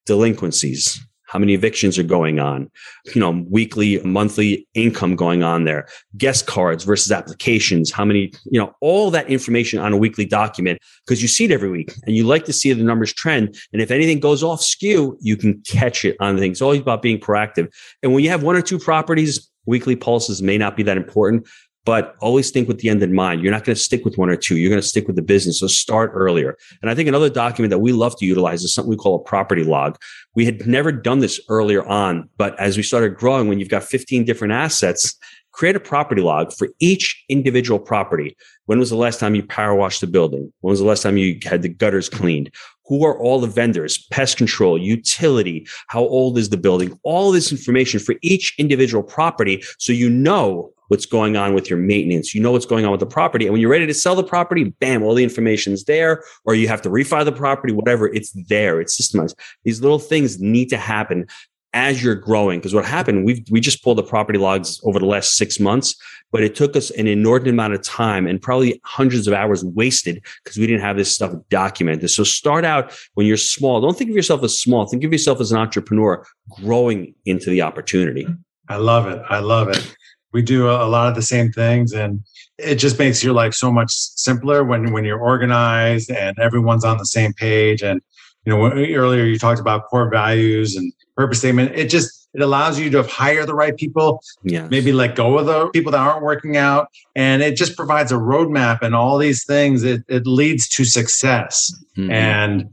delinquencies, 0.06 1.00
how 1.32 1.40
many 1.40 1.54
evictions 1.54 1.98
are 1.98 2.04
going 2.04 2.40
on, 2.40 2.70
you 3.16 3.22
know, 3.22 3.46
weekly, 3.50 4.04
monthly 4.04 4.68
income 4.74 5.16
going 5.16 5.44
on 5.44 5.64
there, 5.64 5.88
guest 6.18 6.46
cards 6.46 6.84
versus 6.84 7.10
applications, 7.10 7.90
how 7.90 8.04
many, 8.04 8.34
you 8.44 8.60
know, 8.60 8.74
all 8.82 9.10
that 9.10 9.30
information 9.30 9.80
on 9.80 9.94
a 9.94 9.98
weekly 9.98 10.26
document 10.26 10.78
because 11.06 11.22
you 11.22 11.30
see 11.30 11.46
it 11.46 11.52
every 11.52 11.70
week 11.70 11.94
and 12.06 12.18
you 12.18 12.26
like 12.26 12.44
to 12.44 12.52
see 12.52 12.74
the 12.74 12.84
numbers 12.84 13.14
trend. 13.14 13.56
And 13.72 13.82
if 13.82 13.92
anything 13.92 14.20
goes 14.20 14.44
off 14.44 14.62
skew, 14.62 15.18
you 15.22 15.38
can 15.38 15.62
catch 15.62 16.04
it 16.04 16.18
on 16.20 16.38
things. 16.38 16.56
It's 16.56 16.62
always 16.62 16.82
about 16.82 17.02
being 17.02 17.18
proactive. 17.18 17.72
And 18.04 18.14
when 18.14 18.26
you 18.26 18.30
have 18.30 18.44
one 18.44 18.58
or 18.58 18.62
two 18.62 18.78
properties, 18.78 19.50
weekly 19.66 19.96
pulses 19.96 20.42
may 20.42 20.58
not 20.58 20.76
be 20.76 20.84
that 20.84 20.98
important, 20.98 21.48
but 21.86 22.16
always 22.20 22.52
think 22.52 22.68
with 22.68 22.80
the 22.80 22.90
end 22.90 23.02
in 23.02 23.14
mind. 23.14 23.42
You're 23.42 23.52
not 23.52 23.64
going 23.64 23.76
to 23.76 23.82
stick 23.82 24.06
with 24.06 24.18
one 24.18 24.30
or 24.30 24.36
two. 24.36 24.58
You're 24.58 24.70
going 24.70 24.82
to 24.82 24.88
stick 24.88 25.08
with 25.08 25.16
the 25.16 25.22
business. 25.22 25.60
So 25.60 25.68
start 25.68 26.12
earlier. 26.14 26.58
And 26.82 26.92
I 26.92 26.96
think 26.96 27.10
another 27.10 27.30
document 27.30 27.72
that 27.72 27.80
we 27.80 27.92
love 27.92 28.18
to 28.20 28.26
utilize 28.26 28.64
is 28.64 28.74
something 28.74 28.90
we 28.90 28.98
call 28.98 29.16
a 29.16 29.24
property 29.24 29.64
log. 29.64 29.98
We 30.36 30.46
had 30.46 30.68
never 30.68 30.92
done 30.92 31.20
this 31.20 31.40
earlier 31.50 31.86
on, 31.86 32.30
but 32.38 32.60
as 32.60 32.78
we 32.78 32.84
started 32.84 33.16
growing, 33.16 33.48
when 33.48 33.60
you've 33.60 33.70
got 33.70 33.84
15 33.84 34.26
different 34.26 34.54
assets, 34.54 35.18
create 35.52 35.76
a 35.76 35.80
property 35.80 36.22
log 36.22 36.54
for 36.54 36.70
each 36.80 37.24
individual 37.30 37.80
property. 37.80 38.38
When 38.66 38.80
was 38.80 38.90
the 38.90 38.96
last 38.96 39.20
time 39.20 39.36
you 39.36 39.44
power 39.44 39.76
washed 39.76 40.02
the 40.02 40.08
building? 40.08 40.54
When 40.62 40.72
was 40.72 40.80
the 40.80 40.86
last 40.86 41.04
time 41.04 41.18
you 41.18 41.40
had 41.44 41.62
the 41.62 41.70
gutters 41.70 42.10
cleaned? 42.10 42.54
Who 42.86 43.06
are 43.06 43.18
all 43.18 43.40
the 43.40 43.48
vendors? 43.48 44.06
Pest 44.12 44.38
control, 44.38 44.78
utility, 44.78 45.68
how 45.88 46.02
old 46.02 46.38
is 46.38 46.50
the 46.50 46.58
building? 46.58 46.98
All 47.04 47.32
this 47.32 47.52
information 47.52 48.00
for 48.00 48.16
each 48.22 48.54
individual 48.58 49.04
property. 49.04 49.64
So 49.78 49.94
you 49.94 50.10
know 50.10 50.72
what's 50.92 51.06
going 51.06 51.38
on 51.38 51.54
with 51.54 51.70
your 51.70 51.80
maintenance. 51.80 52.36
You 52.36 52.42
know 52.42 52.52
what's 52.52 52.66
going 52.66 52.84
on 52.84 52.92
with 52.92 53.00
the 53.00 53.06
property. 53.06 53.46
And 53.46 53.54
when 53.54 53.62
you're 53.62 53.72
ready 53.72 53.88
to 53.88 53.94
sell 53.94 54.14
the 54.14 54.26
property, 54.26 54.66
bam, 54.82 55.04
all 55.04 55.16
the 55.16 55.24
information's 55.24 55.86
there, 55.86 56.22
or 56.44 56.54
you 56.54 56.68
have 56.68 56.82
to 56.82 56.90
refi 56.90 57.24
the 57.24 57.32
property, 57.32 57.72
whatever, 57.72 58.14
it's 58.14 58.34
there. 58.50 58.82
It's 58.82 59.00
systemized. 59.00 59.36
These 59.64 59.80
little 59.80 60.00
things 60.00 60.42
need 60.42 60.68
to 60.68 60.78
happen 60.78 61.28
as 61.74 62.04
you're 62.04 62.16
growing. 62.16 62.60
Because 62.60 62.76
what 62.76 62.84
happened, 62.84 63.24
we 63.24 63.46
we 63.50 63.62
just 63.62 63.82
pulled 63.86 64.00
the 64.00 64.04
property 64.04 64.38
logs 64.38 64.82
over 64.84 65.00
the 65.00 65.06
last 65.06 65.38
six 65.38 65.62
months, 65.62 65.96
but 66.30 66.44
it 66.44 66.56
took 66.56 66.76
us 66.76 66.90
an 66.90 67.08
inordinate 67.08 67.54
amount 67.54 67.72
of 67.72 67.82
time 67.84 68.28
and 68.28 68.42
probably 68.42 68.82
hundreds 68.84 69.30
of 69.30 69.34
hours 69.34 69.64
wasted 69.64 70.22
because 70.44 70.58
we 70.58 70.68
didn't 70.68 70.82
have 70.82 70.98
this 70.98 71.16
stuff 71.16 71.34
documented. 71.50 72.10
So 72.10 72.26
start 72.26 72.66
out 72.66 72.94
when 73.14 73.28
you're 73.28 73.38
small. 73.38 73.80
Don't 73.80 73.98
think 73.98 74.10
of 74.10 74.16
yourself 74.18 74.44
as 74.44 74.60
small. 74.60 74.86
Think 74.88 75.06
of 75.06 75.14
yourself 75.14 75.40
as 75.40 75.54
an 75.54 75.58
entrepreneur 75.58 76.28
growing 76.60 77.16
into 77.24 77.50
the 77.50 77.62
opportunity. 77.62 78.28
I 78.68 78.76
love 78.76 79.08
it. 79.08 79.22
I 79.30 79.40
love 79.40 79.70
it 79.70 79.96
we 80.34 80.42
do 80.42 80.70
a, 80.70 80.88
lot 80.88 81.10
of 81.10 81.16
the 81.16 81.22
same 81.22 81.52
things 81.52 81.94
and 81.94 82.24
it 82.58 82.76
just 82.76 83.00
makes 83.00 83.24
your 83.24 83.34
life 83.34 83.54
so 83.54 83.72
much 83.72 83.92
simpler 83.92 84.64
when 84.64 84.92
when 84.92 85.04
you're 85.04 85.20
organized 85.20 86.12
and 86.12 86.38
everyone's 86.40 86.86
on 86.86 86.98
the 86.98 87.06
same 87.06 87.34
page. 87.34 87.82
And 87.82 88.02
you 88.46 88.54
know 88.56 88.72
earlier 88.72 89.24
you 89.24 89.38
talked 89.38 89.60
about 89.60 89.88
core 89.88 90.10
values 90.10 90.76
and 90.76 90.94
purpose 91.16 91.40
statement. 91.40 91.72
It 91.76 91.90
just 91.90 92.30
it 92.34 92.42
allows 92.42 92.80
you 92.80 92.90
to 92.92 93.04
hire 93.04 93.46
the 93.46 93.54
right 93.54 93.76
people 93.76 94.22
maybe 94.70 94.94
let 94.94 95.16
go 95.16 95.38
of 95.38 95.48
the 95.48 95.70
people 95.70 95.92
that 95.92 96.00
aren't 96.00 96.24
working 96.24 96.56
out. 96.56 96.88
And 97.16 97.42
it 97.42 97.58
just 97.58 97.76
provides 97.76 98.12
a 98.12 98.16
roadmap 98.16 98.82
and 98.82 98.96
all 98.96 99.18
these 99.18 99.44
things. 99.44 99.84
It, 99.84 100.04
it 100.08 100.26
leads 100.26 100.70
to 100.70 100.86
success. 100.86 101.74
Mm-hmm. 101.98 102.12
and 102.12 102.70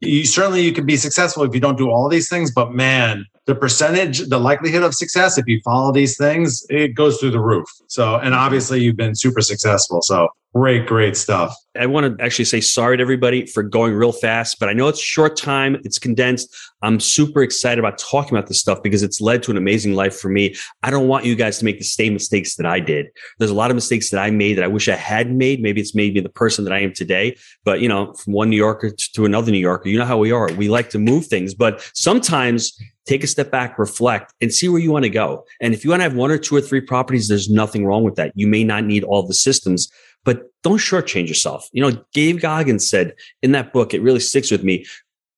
you 0.00 0.26
certainly 0.26 0.62
you 0.62 0.72
can 0.72 0.84
be 0.86 0.96
successful 0.96 1.42
if 1.44 1.54
you 1.54 1.60
don't 1.60 1.78
do 1.78 1.90
all 1.90 2.08
these 2.08 2.28
things 2.28 2.50
but 2.50 2.72
man 2.72 3.24
the 3.46 3.54
percentage, 3.54 4.28
the 4.28 4.38
likelihood 4.38 4.82
of 4.82 4.94
success, 4.94 5.38
if 5.38 5.46
you 5.46 5.60
follow 5.64 5.92
these 5.92 6.16
things, 6.16 6.66
it 6.68 6.94
goes 6.94 7.18
through 7.18 7.30
the 7.30 7.40
roof. 7.40 7.68
So, 7.86 8.16
and 8.16 8.34
obviously 8.34 8.80
you've 8.80 8.96
been 8.96 9.14
super 9.14 9.40
successful. 9.40 10.02
So 10.02 10.28
Great, 10.56 10.86
great 10.86 11.18
stuff. 11.18 11.54
I 11.78 11.84
want 11.84 12.18
to 12.18 12.24
actually 12.24 12.46
say 12.46 12.62
sorry 12.62 12.96
to 12.96 13.02
everybody 13.02 13.44
for 13.44 13.62
going 13.62 13.92
real 13.92 14.10
fast, 14.10 14.58
but 14.58 14.70
I 14.70 14.72
know 14.72 14.88
it's 14.88 14.98
short 14.98 15.36
time, 15.36 15.76
it's 15.84 15.98
condensed. 15.98 16.56
I'm 16.80 16.98
super 16.98 17.42
excited 17.42 17.78
about 17.78 17.98
talking 17.98 18.34
about 18.34 18.48
this 18.48 18.58
stuff 18.58 18.82
because 18.82 19.02
it's 19.02 19.20
led 19.20 19.42
to 19.42 19.50
an 19.50 19.58
amazing 19.58 19.94
life 19.94 20.18
for 20.18 20.30
me. 20.30 20.54
I 20.82 20.90
don't 20.90 21.08
want 21.08 21.26
you 21.26 21.34
guys 21.34 21.58
to 21.58 21.66
make 21.66 21.76
the 21.76 21.84
same 21.84 22.14
mistakes 22.14 22.56
that 22.56 22.64
I 22.64 22.80
did. 22.80 23.08
There's 23.38 23.50
a 23.50 23.54
lot 23.54 23.70
of 23.70 23.74
mistakes 23.74 24.08
that 24.08 24.18
I 24.18 24.30
made 24.30 24.56
that 24.56 24.64
I 24.64 24.68
wish 24.68 24.88
I 24.88 24.96
had 24.96 25.30
made. 25.30 25.60
Maybe 25.60 25.82
it's 25.82 25.94
made 25.94 26.14
me 26.14 26.20
the 26.20 26.30
person 26.30 26.64
that 26.64 26.72
I 26.72 26.78
am 26.78 26.94
today. 26.94 27.36
But, 27.66 27.82
you 27.82 27.88
know, 27.90 28.14
from 28.14 28.32
one 28.32 28.48
New 28.48 28.56
Yorker 28.56 28.92
to 29.12 29.26
another 29.26 29.52
New 29.52 29.58
Yorker, 29.58 29.90
you 29.90 29.98
know 29.98 30.06
how 30.06 30.16
we 30.16 30.32
are. 30.32 30.50
We 30.54 30.70
like 30.70 30.88
to 30.90 30.98
move 30.98 31.26
things, 31.26 31.52
but 31.52 31.86
sometimes 31.92 32.80
take 33.06 33.22
a 33.22 33.26
step 33.26 33.50
back, 33.50 33.78
reflect, 33.78 34.34
and 34.40 34.52
see 34.52 34.68
where 34.68 34.80
you 34.80 34.90
want 34.90 35.04
to 35.04 35.10
go. 35.10 35.44
And 35.60 35.72
if 35.72 35.84
you 35.84 35.90
want 35.90 36.00
to 36.00 36.04
have 36.04 36.16
one 36.16 36.30
or 36.30 36.38
two 36.38 36.56
or 36.56 36.60
three 36.60 36.80
properties, 36.80 37.28
there's 37.28 37.48
nothing 37.48 37.86
wrong 37.86 38.02
with 38.02 38.16
that. 38.16 38.32
You 38.34 38.48
may 38.48 38.64
not 38.64 38.84
need 38.84 39.04
all 39.04 39.22
the 39.22 39.34
systems, 39.34 39.88
but 40.26 40.50
don't 40.62 40.78
shortchange 40.78 41.28
yourself. 41.28 41.66
You 41.72 41.80
know, 41.80 42.04
Gabe 42.12 42.40
Goggins 42.40 42.90
said 42.90 43.14
in 43.42 43.52
that 43.52 43.72
book, 43.72 43.94
it 43.94 44.02
really 44.02 44.20
sticks 44.20 44.50
with 44.50 44.64
me. 44.64 44.84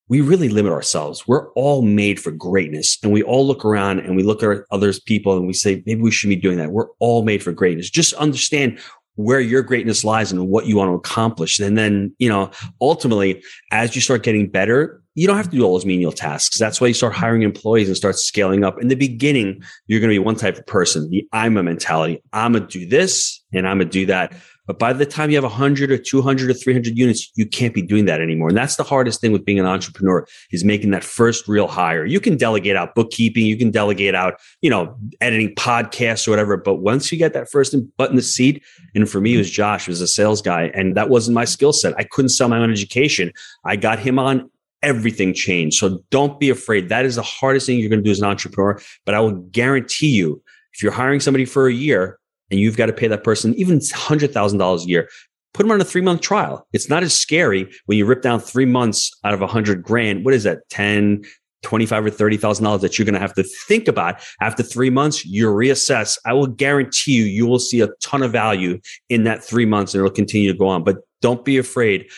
We 0.09 0.23
really 0.23 0.49
limit 0.49 0.73
ourselves. 0.73 1.29
We're 1.29 1.51
all 1.53 1.83
made 1.83 2.19
for 2.19 2.33
greatness. 2.33 2.97
And 3.03 3.13
we 3.13 3.23
all 3.23 3.47
look 3.47 3.67
around 3.67 4.01
and 4.01 4.17
we 4.17 4.23
look 4.23 4.43
at 4.43 4.65
others 4.71 4.99
people 4.99 5.37
and 5.37 5.47
we 5.47 5.53
say, 5.53 5.83
maybe 5.85 6.01
we 6.01 6.11
should 6.11 6.31
be 6.31 6.37
doing 6.37 6.57
that. 6.57 6.71
We're 6.71 6.89
all 6.99 7.23
made 7.23 7.43
for 7.43 7.53
greatness. 7.53 7.91
Just 7.91 8.15
understand 8.15 8.81
where 9.17 9.41
your 9.41 9.63
greatness 9.63 10.05
lies 10.05 10.33
and 10.33 10.49
what 10.49 10.67
you 10.67 10.77
want 10.77 10.89
to 10.89 10.95
accomplish. 10.95 11.61
And 11.61 11.77
then, 11.77 12.15
you 12.19 12.31
know, 12.31 12.51
ultimately, 12.81 13.43
as 13.71 13.95
you 13.95 14.01
start 14.01 14.23
getting 14.23 14.49
better, 14.49 15.03
you 15.19 15.27
don't 15.27 15.37
have 15.37 15.51
to 15.51 15.57
do 15.57 15.65
all 15.65 15.73
those 15.73 15.85
menial 15.85 16.13
tasks. 16.13 16.59
That's 16.59 16.81
why 16.81 16.87
you 16.87 16.95
start 16.95 17.13
hiring 17.13 17.43
employees 17.43 17.89
and 17.89 17.97
start 17.97 18.17
scaling 18.17 18.63
up. 18.63 18.81
In 18.81 18.87
the 18.87 18.95
beginning, 18.95 19.61
you're 19.89 19.99
going 19.99 20.11
to 20.11 20.15
be 20.15 20.21
one 20.21 20.37
type 20.37 20.57
of 20.57 20.65
person, 20.67 21.11
the 21.11 21.27
I'm 21.33 21.57
a 21.57 21.63
mentality. 21.65 22.23
I'm 22.33 22.53
going 22.53 22.69
to 22.69 22.79
do 22.79 22.87
this 22.87 23.43
and 23.53 23.67
I'm 23.67 23.79
going 23.79 23.89
to 23.89 23.93
do 23.93 24.07
that. 24.07 24.33
But 24.69 24.79
by 24.79 24.93
the 24.93 25.07
time 25.07 25.31
you 25.31 25.37
have 25.37 25.45
100 25.45 25.91
or 25.91 25.99
200 25.99 26.51
or 26.51 26.55
300 26.55 26.97
units, 26.97 27.33
you 27.35 27.47
can't 27.47 27.75
be 27.75 27.83
doing 27.83 28.05
that 28.05 28.21
anymore. 28.21 28.49
And 28.49 28.57
that's 28.57 28.77
the 28.77 28.85
hardest 28.85 29.21
thing 29.21 29.33
with 29.33 29.45
being 29.45 29.59
an 29.59 29.65
entrepreneur 29.65 30.25
is 30.53 30.63
making 30.63 30.91
that 30.91 31.03
first 31.03 31.49
real 31.49 31.67
hire. 31.67 32.05
You 32.05 32.21
can 32.21 32.37
delegate 32.37 32.77
out 32.77 32.95
bookkeeping. 32.95 33.45
You 33.45 33.57
can 33.57 33.73
delegate 33.73 34.15
out, 34.15 34.35
you 34.61 34.71
know, 34.71 34.95
editing 35.21 35.55
podcasts 35.55 36.29
or 36.29 36.33
whatever. 36.33 36.59
But 36.59 36.77
once 36.77 37.11
you 37.11 37.19
get 37.19 37.33
that 37.33 37.51
first 37.51 37.75
butt 37.97 38.11
in 38.11 38.17
the 38.17 38.23
seat, 38.23 38.63
and 38.95 39.09
for 39.09 39.21
me, 39.21 39.35
it 39.35 39.39
was 39.39 39.51
Josh, 39.51 39.89
was 39.89 40.03
a 40.03 40.07
sales 40.07 40.43
guy. 40.43 40.71
And 40.75 40.97
that 40.97 41.09
wasn't 41.09 41.35
my 41.35 41.47
skill 41.47 41.73
set. 41.73 41.95
I 41.99 42.05
couldn't 42.05 42.29
sell 42.29 42.49
my 42.49 42.59
own 42.59 42.71
education. 42.71 43.33
I 43.65 43.77
got 43.77 43.99
him 43.99 44.19
on 44.19 44.51
everything 44.83 45.35
changed. 45.35 45.77
So 45.79 46.01
don't 46.11 46.39
be 46.39 46.51
afraid. 46.51 46.89
That 46.89 47.05
is 47.05 47.17
the 47.17 47.23
hardest 47.23 47.67
thing 47.67 47.79
you're 47.79 47.91
going 47.91 48.01
to 48.01 48.05
do 48.05 48.11
as 48.11 48.21
an 48.21 48.27
entrepreneur. 48.27 48.81
But 49.05 49.15
I 49.15 49.21
will 49.21 49.33
guarantee 49.33 50.11
you, 50.11 50.43
if 50.73 50.83
you're 50.83 50.93
hiring 50.93 51.21
somebody 51.21 51.45
for 51.45 51.67
a 51.67 51.73
year, 51.73 52.19
and 52.51 52.61
you've 52.61 52.77
got 52.77 52.87
to 52.87 52.93
pay 52.93 53.09
that 53.09 53.25
person 53.25 53.55
even 53.55 53.79
$100,000 53.79 54.85
a 54.85 54.89
year, 54.89 55.09
put 55.55 55.65
them 55.65 55.73
on 55.73 55.81
a 55.81 55.85
three 55.85 56.01
month 56.01 56.21
trial. 56.21 56.67
It's 56.73 56.89
not 56.89 57.03
as 57.03 57.15
scary 57.15 57.71
when 57.87 57.99
you 57.99 58.07
rip 58.07 58.23
down 58.23 58.41
three 58.41 58.67
months 58.67 59.11
out 59.25 59.35
of 59.35 59.43
a 59.43 59.47
hundred 59.47 59.83
grand. 59.83 60.25
What 60.25 60.35
is 60.35 60.45
that? 60.45 60.61
10, 60.71 61.23
25 61.63 62.07
or 62.07 62.11
$30,000 62.11 62.81
that 62.81 62.99
you're 62.99 63.05
going 63.05 63.15
to 63.15 63.21
have 63.21 63.35
to 63.35 63.43
think 63.43 63.89
about 63.89 64.23
after 64.41 64.63
three 64.63 64.91
months, 64.91 65.25
you 65.25 65.49
reassess. 65.49 66.19
I 66.25 66.33
will 66.33 66.47
guarantee 66.47 67.13
you, 67.13 67.25
you 67.25 67.47
will 67.47 67.59
see 67.59 67.81
a 67.81 67.89
ton 68.01 68.23
of 68.23 68.33
value 68.33 68.79
in 69.09 69.25
that 69.25 69.43
three 69.43 69.67
months 69.67 69.95
and 69.95 70.01
it'll 70.01 70.15
continue 70.15 70.53
to 70.53 70.59
go 70.59 70.69
on, 70.69 70.85
but 70.85 70.99
don't 71.21 71.45
be 71.45 71.59
afraid 71.59 72.09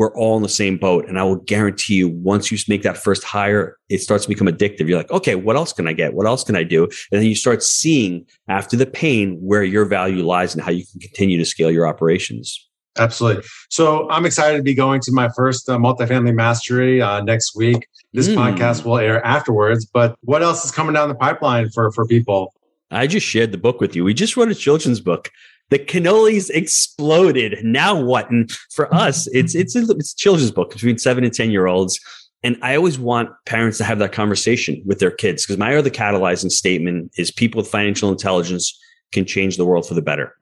we're 0.00 0.16
all 0.16 0.34
in 0.34 0.42
the 0.42 0.48
same 0.48 0.78
boat. 0.78 1.06
And 1.06 1.18
I 1.18 1.24
will 1.24 1.36
guarantee 1.36 1.96
you, 1.96 2.08
once 2.08 2.50
you 2.50 2.56
make 2.68 2.80
that 2.84 2.96
first 2.96 3.22
hire, 3.22 3.76
it 3.90 3.98
starts 3.98 4.24
to 4.24 4.30
become 4.30 4.46
addictive. 4.46 4.88
You're 4.88 4.96
like, 4.96 5.10
okay, 5.10 5.34
what 5.34 5.56
else 5.56 5.74
can 5.74 5.86
I 5.86 5.92
get? 5.92 6.14
What 6.14 6.26
else 6.26 6.42
can 6.42 6.56
I 6.56 6.62
do? 6.62 6.84
And 6.84 7.20
then 7.20 7.24
you 7.24 7.34
start 7.34 7.62
seeing 7.62 8.24
after 8.48 8.78
the 8.78 8.86
pain 8.86 9.36
where 9.42 9.62
your 9.62 9.84
value 9.84 10.24
lies 10.24 10.54
and 10.54 10.64
how 10.64 10.70
you 10.70 10.86
can 10.90 11.02
continue 11.02 11.36
to 11.36 11.44
scale 11.44 11.70
your 11.70 11.86
operations. 11.86 12.66
Absolutely. 12.96 13.44
So 13.68 14.08
I'm 14.08 14.24
excited 14.24 14.56
to 14.56 14.62
be 14.62 14.72
going 14.72 15.02
to 15.02 15.12
my 15.12 15.28
first 15.36 15.68
uh, 15.68 15.76
multifamily 15.76 16.34
mastery 16.34 17.02
uh, 17.02 17.20
next 17.20 17.54
week. 17.54 17.86
This 18.14 18.26
mm. 18.26 18.36
podcast 18.36 18.86
will 18.86 18.96
air 18.96 19.22
afterwards. 19.22 19.84
But 19.84 20.16
what 20.22 20.42
else 20.42 20.64
is 20.64 20.70
coming 20.70 20.94
down 20.94 21.10
the 21.10 21.14
pipeline 21.14 21.68
for 21.68 21.92
for 21.92 22.06
people? 22.06 22.54
I 22.90 23.06
just 23.06 23.26
shared 23.26 23.52
the 23.52 23.58
book 23.58 23.82
with 23.82 23.94
you. 23.94 24.02
We 24.02 24.14
just 24.14 24.34
wrote 24.34 24.50
a 24.50 24.54
children's 24.54 25.00
book 25.00 25.30
the 25.70 25.78
cannolis 25.78 26.50
exploded. 26.50 27.58
Now 27.64 27.98
what? 28.00 28.30
And 28.30 28.50
for 28.70 28.92
us, 28.94 29.26
it's 29.28 29.54
it's 29.54 29.74
it's 29.74 30.14
children's 30.14 30.50
book 30.50 30.72
between 30.72 30.98
seven 30.98 31.24
and 31.24 31.32
ten 31.32 31.50
year 31.50 31.66
olds. 31.66 31.98
And 32.42 32.56
I 32.62 32.74
always 32.74 32.98
want 32.98 33.30
parents 33.44 33.78
to 33.78 33.84
have 33.84 33.98
that 33.98 34.12
conversation 34.12 34.82
with 34.86 34.98
their 34.98 35.10
kids 35.10 35.44
because 35.44 35.58
my 35.58 35.76
other 35.76 35.90
catalyzing 35.90 36.50
statement 36.50 37.12
is 37.18 37.30
people 37.30 37.60
with 37.60 37.68
financial 37.68 38.10
intelligence 38.10 38.78
can 39.12 39.26
change 39.26 39.56
the 39.56 39.64
world 39.64 39.86
for 39.86 39.94
the 39.94 40.02
better. 40.02 40.34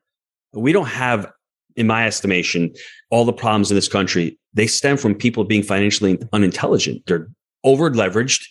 We 0.52 0.72
don't 0.72 0.86
have, 0.86 1.30
in 1.76 1.88
my 1.88 2.06
estimation, 2.06 2.72
all 3.10 3.24
the 3.24 3.32
problems 3.32 3.70
in 3.70 3.74
this 3.74 3.88
country. 3.88 4.38
They 4.54 4.68
stem 4.68 4.96
from 4.96 5.14
people 5.14 5.42
being 5.44 5.64
financially 5.64 6.18
unintelligent. 6.32 7.02
They're 7.06 7.28
over 7.64 7.90
leveraged 7.90 8.46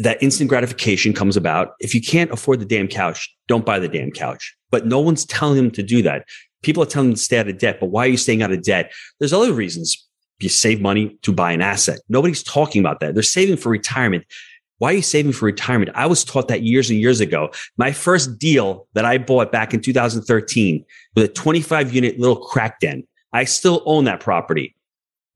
that 0.00 0.22
instant 0.22 0.48
gratification 0.48 1.12
comes 1.12 1.36
about. 1.36 1.74
If 1.78 1.94
you 1.94 2.00
can't 2.00 2.30
afford 2.30 2.58
the 2.58 2.64
damn 2.64 2.88
couch, 2.88 3.34
don't 3.48 3.66
buy 3.66 3.78
the 3.78 3.88
damn 3.88 4.10
couch. 4.10 4.56
But 4.70 4.86
no 4.86 4.98
one's 4.98 5.26
telling 5.26 5.56
them 5.56 5.70
to 5.72 5.82
do 5.82 6.00
that. 6.02 6.26
People 6.62 6.82
are 6.82 6.86
telling 6.86 7.10
them 7.10 7.16
to 7.16 7.22
stay 7.22 7.38
out 7.38 7.48
of 7.48 7.58
debt. 7.58 7.78
But 7.80 7.86
why 7.86 8.06
are 8.06 8.08
you 8.08 8.16
staying 8.16 8.42
out 8.42 8.50
of 8.50 8.62
debt? 8.62 8.92
There's 9.18 9.34
other 9.34 9.52
reasons. 9.52 10.08
You 10.40 10.48
save 10.48 10.80
money 10.80 11.18
to 11.20 11.32
buy 11.32 11.52
an 11.52 11.60
asset. 11.60 12.00
Nobody's 12.08 12.42
talking 12.42 12.80
about 12.80 13.00
that. 13.00 13.12
They're 13.12 13.22
saving 13.22 13.58
for 13.58 13.68
retirement. 13.68 14.24
Why 14.78 14.92
are 14.92 14.96
you 14.96 15.02
saving 15.02 15.32
for 15.32 15.44
retirement? 15.44 15.90
I 15.94 16.06
was 16.06 16.24
taught 16.24 16.48
that 16.48 16.62
years 16.62 16.88
and 16.88 16.98
years 16.98 17.20
ago. 17.20 17.50
My 17.76 17.92
first 17.92 18.38
deal 18.38 18.88
that 18.94 19.04
I 19.04 19.18
bought 19.18 19.52
back 19.52 19.74
in 19.74 19.82
2013 19.82 20.82
with 21.14 21.24
a 21.26 21.28
25 21.28 21.92
unit 21.92 22.18
little 22.18 22.36
crack 22.36 22.80
den. 22.80 23.06
I 23.34 23.44
still 23.44 23.82
own 23.84 24.04
that 24.04 24.20
property. 24.20 24.74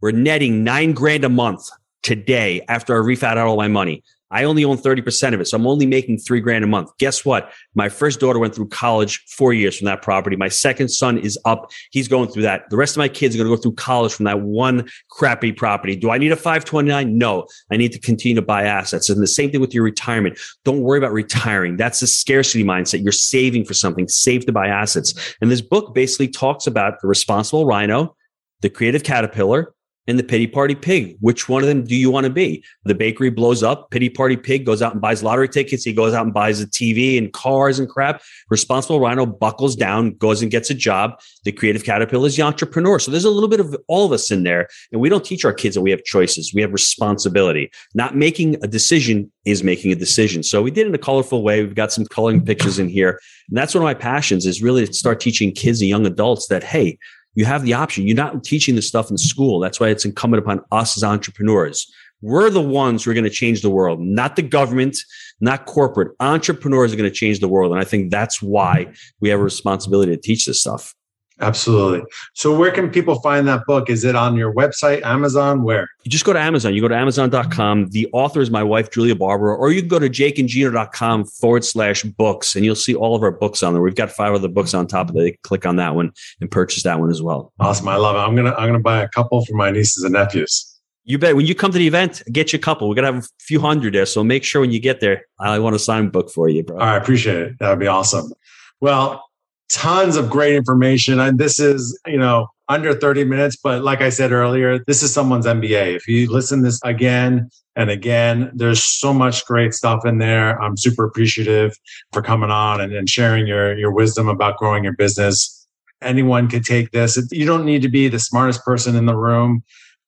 We're 0.00 0.12
netting 0.12 0.64
nine 0.64 0.92
grand 0.92 1.24
a 1.24 1.28
month 1.28 1.68
today 2.02 2.62
after 2.68 2.94
I 2.96 3.04
refat 3.04 3.36
out 3.36 3.46
all 3.46 3.56
my 3.56 3.68
money. 3.68 4.02
I 4.34 4.42
only 4.44 4.64
own 4.64 4.76
30% 4.76 5.32
of 5.32 5.40
it. 5.40 5.46
So 5.46 5.56
I'm 5.56 5.66
only 5.66 5.86
making 5.86 6.18
three 6.18 6.40
grand 6.40 6.64
a 6.64 6.66
month. 6.66 6.90
Guess 6.98 7.24
what? 7.24 7.52
My 7.76 7.88
first 7.88 8.18
daughter 8.18 8.40
went 8.40 8.52
through 8.52 8.68
college 8.68 9.24
four 9.28 9.52
years 9.52 9.78
from 9.78 9.84
that 9.86 10.02
property. 10.02 10.34
My 10.34 10.48
second 10.48 10.88
son 10.88 11.18
is 11.18 11.38
up. 11.44 11.70
He's 11.92 12.08
going 12.08 12.28
through 12.28 12.42
that. 12.42 12.68
The 12.68 12.76
rest 12.76 12.94
of 12.94 12.98
my 12.98 13.08
kids 13.08 13.34
are 13.34 13.38
going 13.38 13.48
to 13.48 13.56
go 13.56 13.62
through 13.62 13.74
college 13.76 14.12
from 14.12 14.24
that 14.24 14.40
one 14.40 14.88
crappy 15.08 15.52
property. 15.52 15.94
Do 15.94 16.10
I 16.10 16.18
need 16.18 16.32
a 16.32 16.36
529? 16.36 17.16
No, 17.16 17.46
I 17.70 17.76
need 17.76 17.92
to 17.92 18.00
continue 18.00 18.34
to 18.34 18.42
buy 18.42 18.64
assets. 18.64 19.08
And 19.08 19.22
the 19.22 19.28
same 19.28 19.52
thing 19.52 19.60
with 19.60 19.72
your 19.72 19.84
retirement. 19.84 20.36
Don't 20.64 20.80
worry 20.80 20.98
about 20.98 21.12
retiring. 21.12 21.76
That's 21.76 22.02
a 22.02 22.06
scarcity 22.08 22.64
mindset. 22.64 23.04
You're 23.04 23.12
saving 23.12 23.64
for 23.64 23.74
something, 23.74 24.08
save 24.08 24.46
to 24.46 24.52
buy 24.52 24.66
assets. 24.66 25.14
And 25.40 25.50
this 25.50 25.60
book 25.60 25.94
basically 25.94 26.28
talks 26.28 26.66
about 26.66 27.00
the 27.00 27.06
responsible 27.06 27.66
rhino, 27.66 28.16
the 28.62 28.70
creative 28.70 29.04
caterpillar, 29.04 29.74
and 30.06 30.18
the 30.18 30.22
pity 30.22 30.46
party 30.46 30.74
pig. 30.74 31.16
Which 31.20 31.48
one 31.48 31.62
of 31.62 31.68
them 31.68 31.84
do 31.84 31.96
you 31.96 32.10
want 32.10 32.24
to 32.24 32.30
be? 32.30 32.64
The 32.84 32.94
bakery 32.94 33.30
blows 33.30 33.62
up. 33.62 33.90
Pity 33.90 34.10
party 34.10 34.36
pig 34.36 34.66
goes 34.66 34.82
out 34.82 34.92
and 34.92 35.00
buys 35.00 35.22
lottery 35.22 35.48
tickets. 35.48 35.84
He 35.84 35.92
goes 35.92 36.14
out 36.14 36.24
and 36.24 36.34
buys 36.34 36.60
a 36.60 36.66
TV 36.66 37.16
and 37.18 37.32
cars 37.32 37.78
and 37.78 37.88
crap. 37.88 38.22
Responsible 38.50 39.00
rhino 39.00 39.26
buckles 39.26 39.76
down, 39.76 40.14
goes 40.14 40.42
and 40.42 40.50
gets 40.50 40.70
a 40.70 40.74
job. 40.74 41.18
The 41.44 41.52
creative 41.52 41.84
caterpillar 41.84 42.26
is 42.26 42.36
the 42.36 42.42
entrepreneur. 42.42 42.98
So 42.98 43.10
there's 43.10 43.24
a 43.24 43.30
little 43.30 43.48
bit 43.48 43.60
of 43.60 43.76
all 43.88 44.04
of 44.04 44.12
us 44.12 44.30
in 44.30 44.42
there. 44.42 44.68
And 44.92 45.00
we 45.00 45.08
don't 45.08 45.24
teach 45.24 45.44
our 45.44 45.52
kids 45.52 45.74
that 45.74 45.82
we 45.82 45.90
have 45.90 46.04
choices. 46.04 46.52
We 46.54 46.62
have 46.62 46.72
responsibility. 46.72 47.70
Not 47.94 48.16
making 48.16 48.56
a 48.62 48.66
decision 48.66 49.30
is 49.44 49.62
making 49.62 49.92
a 49.92 49.96
decision. 49.96 50.42
So 50.42 50.62
we 50.62 50.70
did 50.70 50.86
it 50.86 50.88
in 50.88 50.94
a 50.94 50.98
colorful 50.98 51.42
way. 51.42 51.62
We've 51.62 51.74
got 51.74 51.92
some 51.92 52.06
coloring 52.06 52.44
pictures 52.44 52.78
in 52.78 52.88
here. 52.88 53.20
And 53.48 53.58
that's 53.58 53.74
one 53.74 53.82
of 53.82 53.84
my 53.84 53.94
passions 53.94 54.46
is 54.46 54.62
really 54.62 54.86
to 54.86 54.92
start 54.92 55.20
teaching 55.20 55.52
kids 55.52 55.80
and 55.80 55.88
young 55.88 56.06
adults 56.06 56.48
that, 56.48 56.64
hey, 56.64 56.98
you 57.34 57.44
have 57.44 57.62
the 57.62 57.74
option. 57.74 58.06
You're 58.06 58.16
not 58.16 58.44
teaching 58.44 58.74
this 58.74 58.88
stuff 58.88 59.10
in 59.10 59.18
school. 59.18 59.60
That's 59.60 59.80
why 59.80 59.88
it's 59.88 60.04
incumbent 60.04 60.42
upon 60.42 60.60
us 60.72 60.96
as 60.96 61.04
entrepreneurs. 61.04 61.92
We're 62.22 62.48
the 62.48 62.62
ones 62.62 63.04
who 63.04 63.10
are 63.10 63.14
going 63.14 63.24
to 63.24 63.30
change 63.30 63.60
the 63.60 63.70
world, 63.70 64.00
not 64.00 64.36
the 64.36 64.42
government, 64.42 64.96
not 65.40 65.66
corporate. 65.66 66.16
Entrepreneurs 66.20 66.92
are 66.92 66.96
going 66.96 67.10
to 67.10 67.14
change 67.14 67.40
the 67.40 67.48
world. 67.48 67.72
And 67.72 67.80
I 67.80 67.84
think 67.84 68.10
that's 68.10 68.40
why 68.40 68.92
we 69.20 69.28
have 69.28 69.40
a 69.40 69.42
responsibility 69.42 70.14
to 70.14 70.20
teach 70.20 70.46
this 70.46 70.60
stuff. 70.60 70.94
Absolutely. 71.40 72.02
So, 72.34 72.56
where 72.56 72.70
can 72.70 72.90
people 72.90 73.20
find 73.20 73.48
that 73.48 73.66
book? 73.66 73.90
Is 73.90 74.04
it 74.04 74.14
on 74.14 74.36
your 74.36 74.54
website, 74.54 75.02
Amazon? 75.02 75.64
Where? 75.64 75.88
You 76.04 76.10
just 76.10 76.24
go 76.24 76.32
to 76.32 76.38
Amazon. 76.38 76.74
You 76.74 76.80
go 76.80 76.86
to 76.86 76.96
Amazon.com. 76.96 77.90
The 77.90 78.08
author 78.12 78.40
is 78.40 78.50
my 78.50 78.62
wife, 78.62 78.92
Julia 78.92 79.16
Barbaro, 79.16 79.56
or 79.56 79.72
you 79.72 79.80
can 79.80 79.88
go 79.88 79.98
to 79.98 80.08
jakeandgino.com 80.08 81.24
forward 81.24 81.64
slash 81.64 82.04
books, 82.04 82.54
and 82.54 82.64
you'll 82.64 82.76
see 82.76 82.94
all 82.94 83.16
of 83.16 83.22
our 83.24 83.32
books 83.32 83.64
on 83.64 83.72
there. 83.72 83.82
We've 83.82 83.96
got 83.96 84.12
five 84.12 84.32
other 84.32 84.48
books 84.48 84.74
on 84.74 84.86
top 84.86 85.10
of 85.10 85.16
it. 85.16 85.42
Click 85.42 85.66
on 85.66 85.74
that 85.76 85.96
one 85.96 86.12
and 86.40 86.48
purchase 86.50 86.84
that 86.84 87.00
one 87.00 87.10
as 87.10 87.20
well. 87.20 87.52
Awesome. 87.58 87.88
I 87.88 87.96
love 87.96 88.14
it. 88.14 88.20
I'm 88.20 88.36
gonna 88.36 88.54
I'm 88.54 88.68
gonna 88.68 88.78
buy 88.78 89.02
a 89.02 89.08
couple 89.08 89.44
for 89.44 89.56
my 89.56 89.70
nieces 89.70 90.04
and 90.04 90.12
nephews. 90.12 90.70
You 91.02 91.18
bet. 91.18 91.34
When 91.34 91.46
you 91.46 91.56
come 91.56 91.72
to 91.72 91.78
the 91.78 91.86
event, 91.86 92.22
get 92.30 92.52
you 92.52 92.58
a 92.58 92.62
couple. 92.62 92.88
We're 92.88 92.94
gonna 92.94 93.12
have 93.12 93.24
a 93.24 93.28
few 93.40 93.58
hundred 93.58 93.94
there, 93.94 94.06
so 94.06 94.22
make 94.22 94.44
sure 94.44 94.60
when 94.60 94.70
you 94.70 94.78
get 94.80 95.00
there, 95.00 95.26
I 95.40 95.58
want 95.58 95.74
to 95.74 95.80
sign 95.80 96.06
a 96.06 96.10
book 96.10 96.30
for 96.30 96.48
you, 96.48 96.62
bro. 96.62 96.78
I 96.78 96.96
appreciate 96.96 97.38
it. 97.38 97.58
That 97.58 97.70
would 97.70 97.80
be 97.80 97.88
awesome. 97.88 98.32
Well, 98.80 99.24
tons 99.72 100.16
of 100.16 100.30
great 100.30 100.54
information. 100.54 101.20
And 101.20 101.38
this 101.38 101.58
is, 101.58 101.98
you 102.06 102.18
know, 102.18 102.48
under 102.68 102.94
30 102.94 103.24
minutes, 103.24 103.56
but 103.56 103.82
like 103.82 104.00
I 104.00 104.08
said 104.08 104.32
earlier, 104.32 104.78
this 104.86 105.02
is 105.02 105.12
someone's 105.12 105.46
MBA. 105.46 105.96
If 105.96 106.08
you 106.08 106.30
listen 106.30 106.62
this 106.62 106.80
again 106.82 107.50
and 107.76 107.90
again, 107.90 108.50
there's 108.54 108.82
so 108.82 109.12
much 109.12 109.44
great 109.44 109.74
stuff 109.74 110.06
in 110.06 110.18
there. 110.18 110.60
I'm 110.62 110.76
super 110.76 111.04
appreciative 111.04 111.76
for 112.12 112.22
coming 112.22 112.50
on 112.50 112.80
and, 112.80 112.92
and 112.94 113.08
sharing 113.08 113.46
your, 113.46 113.76
your 113.76 113.90
wisdom 113.90 114.28
about 114.28 114.56
growing 114.56 114.84
your 114.84 114.94
business. 114.94 115.66
anyone 116.00 116.48
could 116.48 116.64
take 116.64 116.90
this. 116.92 117.18
You 117.30 117.46
don't 117.46 117.64
need 117.64 117.82
to 117.82 117.88
be 117.88 118.08
the 118.08 118.18
smartest 118.18 118.64
person 118.64 118.96
in 118.96 119.06
the 119.06 119.16
room, 119.16 119.62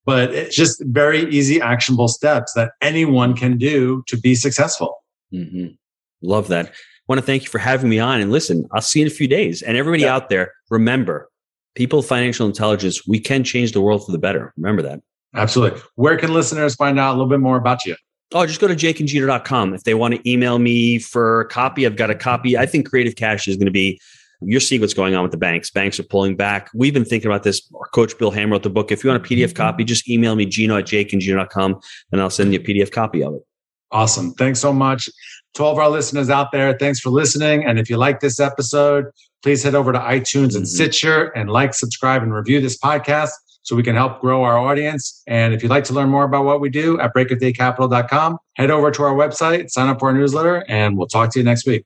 but 0.06 0.32
it's 0.32 0.56
just 0.56 0.82
very 0.86 1.28
easy, 1.30 1.60
actionable 1.60 2.08
steps 2.08 2.54
that 2.54 2.72
anyone 2.80 3.34
can 3.34 3.58
do 3.58 4.02
to 4.06 4.18
be 4.18 4.34
successful. 4.34 4.96
Mm-hmm. 5.32 5.74
Love 6.22 6.48
that. 6.48 6.72
Want 7.08 7.20
to 7.20 7.26
thank 7.26 7.44
you 7.44 7.48
for 7.48 7.58
having 7.58 7.88
me 7.88 7.98
on. 7.98 8.20
And 8.20 8.32
listen, 8.32 8.66
I'll 8.72 8.80
see 8.80 9.00
you 9.00 9.06
in 9.06 9.12
a 9.12 9.14
few 9.14 9.28
days. 9.28 9.62
And 9.62 9.76
everybody 9.76 10.02
yeah. 10.02 10.14
out 10.14 10.28
there, 10.28 10.52
remember, 10.70 11.28
people 11.74 12.00
of 12.00 12.06
financial 12.06 12.46
intelligence, 12.46 13.06
we 13.06 13.20
can 13.20 13.44
change 13.44 13.72
the 13.72 13.80
world 13.80 14.04
for 14.04 14.12
the 14.12 14.18
better. 14.18 14.52
Remember 14.56 14.82
that. 14.82 15.00
Absolutely. 15.34 15.80
Where 15.94 16.16
can 16.16 16.32
listeners 16.32 16.74
find 16.74 16.98
out 16.98 17.10
a 17.10 17.14
little 17.14 17.28
bit 17.28 17.40
more 17.40 17.56
about 17.56 17.84
you? 17.84 17.94
Oh, 18.32 18.44
just 18.44 18.60
go 18.60 18.66
to 18.66 18.74
jakeandgino.com. 18.74 19.74
If 19.74 19.84
they 19.84 19.94
want 19.94 20.14
to 20.14 20.30
email 20.30 20.58
me 20.58 20.98
for 20.98 21.42
a 21.42 21.48
copy, 21.48 21.86
I've 21.86 21.96
got 21.96 22.10
a 22.10 22.14
copy. 22.14 22.58
I 22.58 22.66
think 22.66 22.88
Creative 22.88 23.14
Cash 23.14 23.46
is 23.46 23.56
going 23.56 23.66
to 23.66 23.72
be, 23.72 24.00
you're 24.40 24.60
seeing 24.60 24.80
what's 24.80 24.94
going 24.94 25.14
on 25.14 25.22
with 25.22 25.30
the 25.30 25.38
banks. 25.38 25.70
Banks 25.70 26.00
are 26.00 26.04
pulling 26.04 26.34
back. 26.34 26.68
We've 26.74 26.92
been 26.92 27.04
thinking 27.04 27.30
about 27.30 27.44
this. 27.44 27.62
Our 27.74 27.86
coach 27.94 28.18
Bill 28.18 28.32
Ham 28.32 28.50
wrote 28.50 28.64
the 28.64 28.70
book. 28.70 28.90
If 28.90 29.04
you 29.04 29.10
want 29.10 29.24
a 29.24 29.28
PDF 29.28 29.44
mm-hmm. 29.44 29.56
copy, 29.56 29.84
just 29.84 30.08
email 30.08 30.34
me, 30.34 30.44
Gino 30.44 30.76
at 30.76 30.86
jakeandgino.com, 30.86 31.80
and 32.10 32.20
I'll 32.20 32.30
send 32.30 32.52
you 32.52 32.58
a 32.58 32.62
PDF 32.62 32.90
copy 32.90 33.22
of 33.22 33.34
it. 33.34 33.46
Awesome. 33.92 34.32
Thanks 34.34 34.60
so 34.60 34.72
much 34.72 35.08
to 35.54 35.64
all 35.64 35.72
of 35.72 35.78
our 35.78 35.88
listeners 35.88 36.28
out 36.28 36.52
there. 36.52 36.76
Thanks 36.78 37.00
for 37.00 37.10
listening. 37.10 37.64
And 37.64 37.78
if 37.78 37.88
you 37.88 37.96
like 37.96 38.20
this 38.20 38.40
episode, 38.40 39.06
please 39.42 39.62
head 39.62 39.74
over 39.74 39.92
to 39.92 39.98
iTunes 39.98 40.54
and 40.54 40.64
mm-hmm. 40.64 40.64
Stitcher 40.64 41.28
and 41.36 41.50
like, 41.50 41.72
subscribe, 41.72 42.22
and 42.22 42.34
review 42.34 42.60
this 42.60 42.78
podcast 42.78 43.30
so 43.62 43.74
we 43.74 43.82
can 43.82 43.96
help 43.96 44.20
grow 44.20 44.44
our 44.44 44.58
audience. 44.58 45.22
And 45.26 45.52
if 45.52 45.62
you'd 45.62 45.70
like 45.70 45.84
to 45.84 45.92
learn 45.92 46.08
more 46.08 46.24
about 46.24 46.44
what 46.44 46.60
we 46.60 46.68
do 46.68 47.00
at 47.00 47.14
breakofdaycapital.com, 47.14 48.38
head 48.54 48.70
over 48.70 48.90
to 48.92 49.02
our 49.02 49.14
website, 49.14 49.70
sign 49.70 49.88
up 49.88 49.98
for 49.98 50.08
our 50.08 50.14
newsletter, 50.14 50.64
and 50.68 50.96
we'll 50.96 51.08
talk 51.08 51.32
to 51.32 51.38
you 51.38 51.44
next 51.44 51.66
week. 51.66 51.84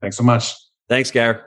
Thanks 0.00 0.16
so 0.16 0.24
much. 0.24 0.54
Thanks, 0.88 1.10
Gary. 1.10 1.38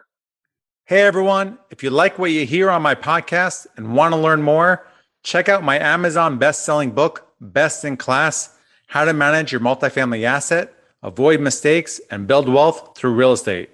Hey, 0.85 1.01
everyone. 1.01 1.59
If 1.69 1.83
you 1.83 1.89
like 1.89 2.17
what 2.17 2.31
you 2.31 2.45
hear 2.45 2.69
on 2.69 2.81
my 2.81 2.95
podcast 2.95 3.67
and 3.75 3.95
want 3.95 4.13
to 4.13 4.19
learn 4.19 4.41
more, 4.41 4.87
check 5.23 5.49
out 5.49 5.63
my 5.63 5.77
Amazon 5.77 6.37
best-selling 6.37 6.91
book, 6.91 7.27
Best 7.41 7.83
in 7.85 7.97
Class, 7.97 8.54
How 8.87 9.05
to 9.05 9.13
Manage 9.13 9.51
Your 9.51 9.61
Multifamily 9.61 10.23
Asset, 10.23 10.73
Avoid 11.03 11.39
Mistakes, 11.41 11.99
and 12.09 12.27
Build 12.27 12.47
Wealth 12.49 12.97
Through 12.97 13.13
Real 13.13 13.33
Estate. 13.33 13.69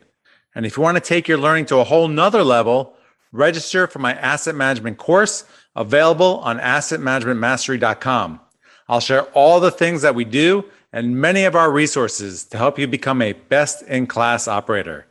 And 0.55 0.65
if 0.65 0.77
you 0.77 0.83
want 0.83 0.97
to 0.97 1.01
take 1.01 1.27
your 1.27 1.37
learning 1.37 1.65
to 1.67 1.77
a 1.77 1.83
whole 1.83 2.07
nother 2.07 2.43
level, 2.43 2.95
register 3.31 3.87
for 3.87 3.99
my 3.99 4.13
asset 4.13 4.55
management 4.55 4.97
course– 4.97 5.45
available 5.75 6.39
on 6.39 6.59
assetmanagementmastery.com. 6.59 8.39
I'll 8.87 8.99
share 8.99 9.23
all 9.33 9.59
the 9.59 9.71
things 9.71 10.01
that 10.01 10.15
we 10.15 10.25
do 10.25 10.65
and 10.91 11.15
many 11.15 11.45
of 11.45 11.55
our 11.55 11.71
resources 11.71 12.43
to 12.45 12.57
help 12.57 12.77
you 12.77 12.87
become 12.87 13.21
a 13.21 13.33
best 13.33 13.83
in 13.83 14.07
class 14.07 14.47
operator. 14.47 15.05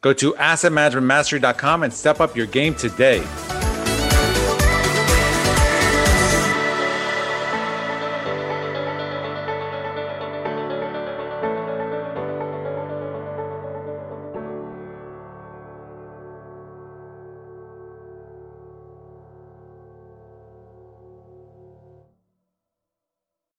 Go 0.00 0.12
to 0.12 0.34
assetmanagementmastery.com 0.34 1.82
and 1.82 1.92
step 1.92 2.20
up 2.20 2.36
your 2.36 2.46
game 2.46 2.74
today. 2.74 3.24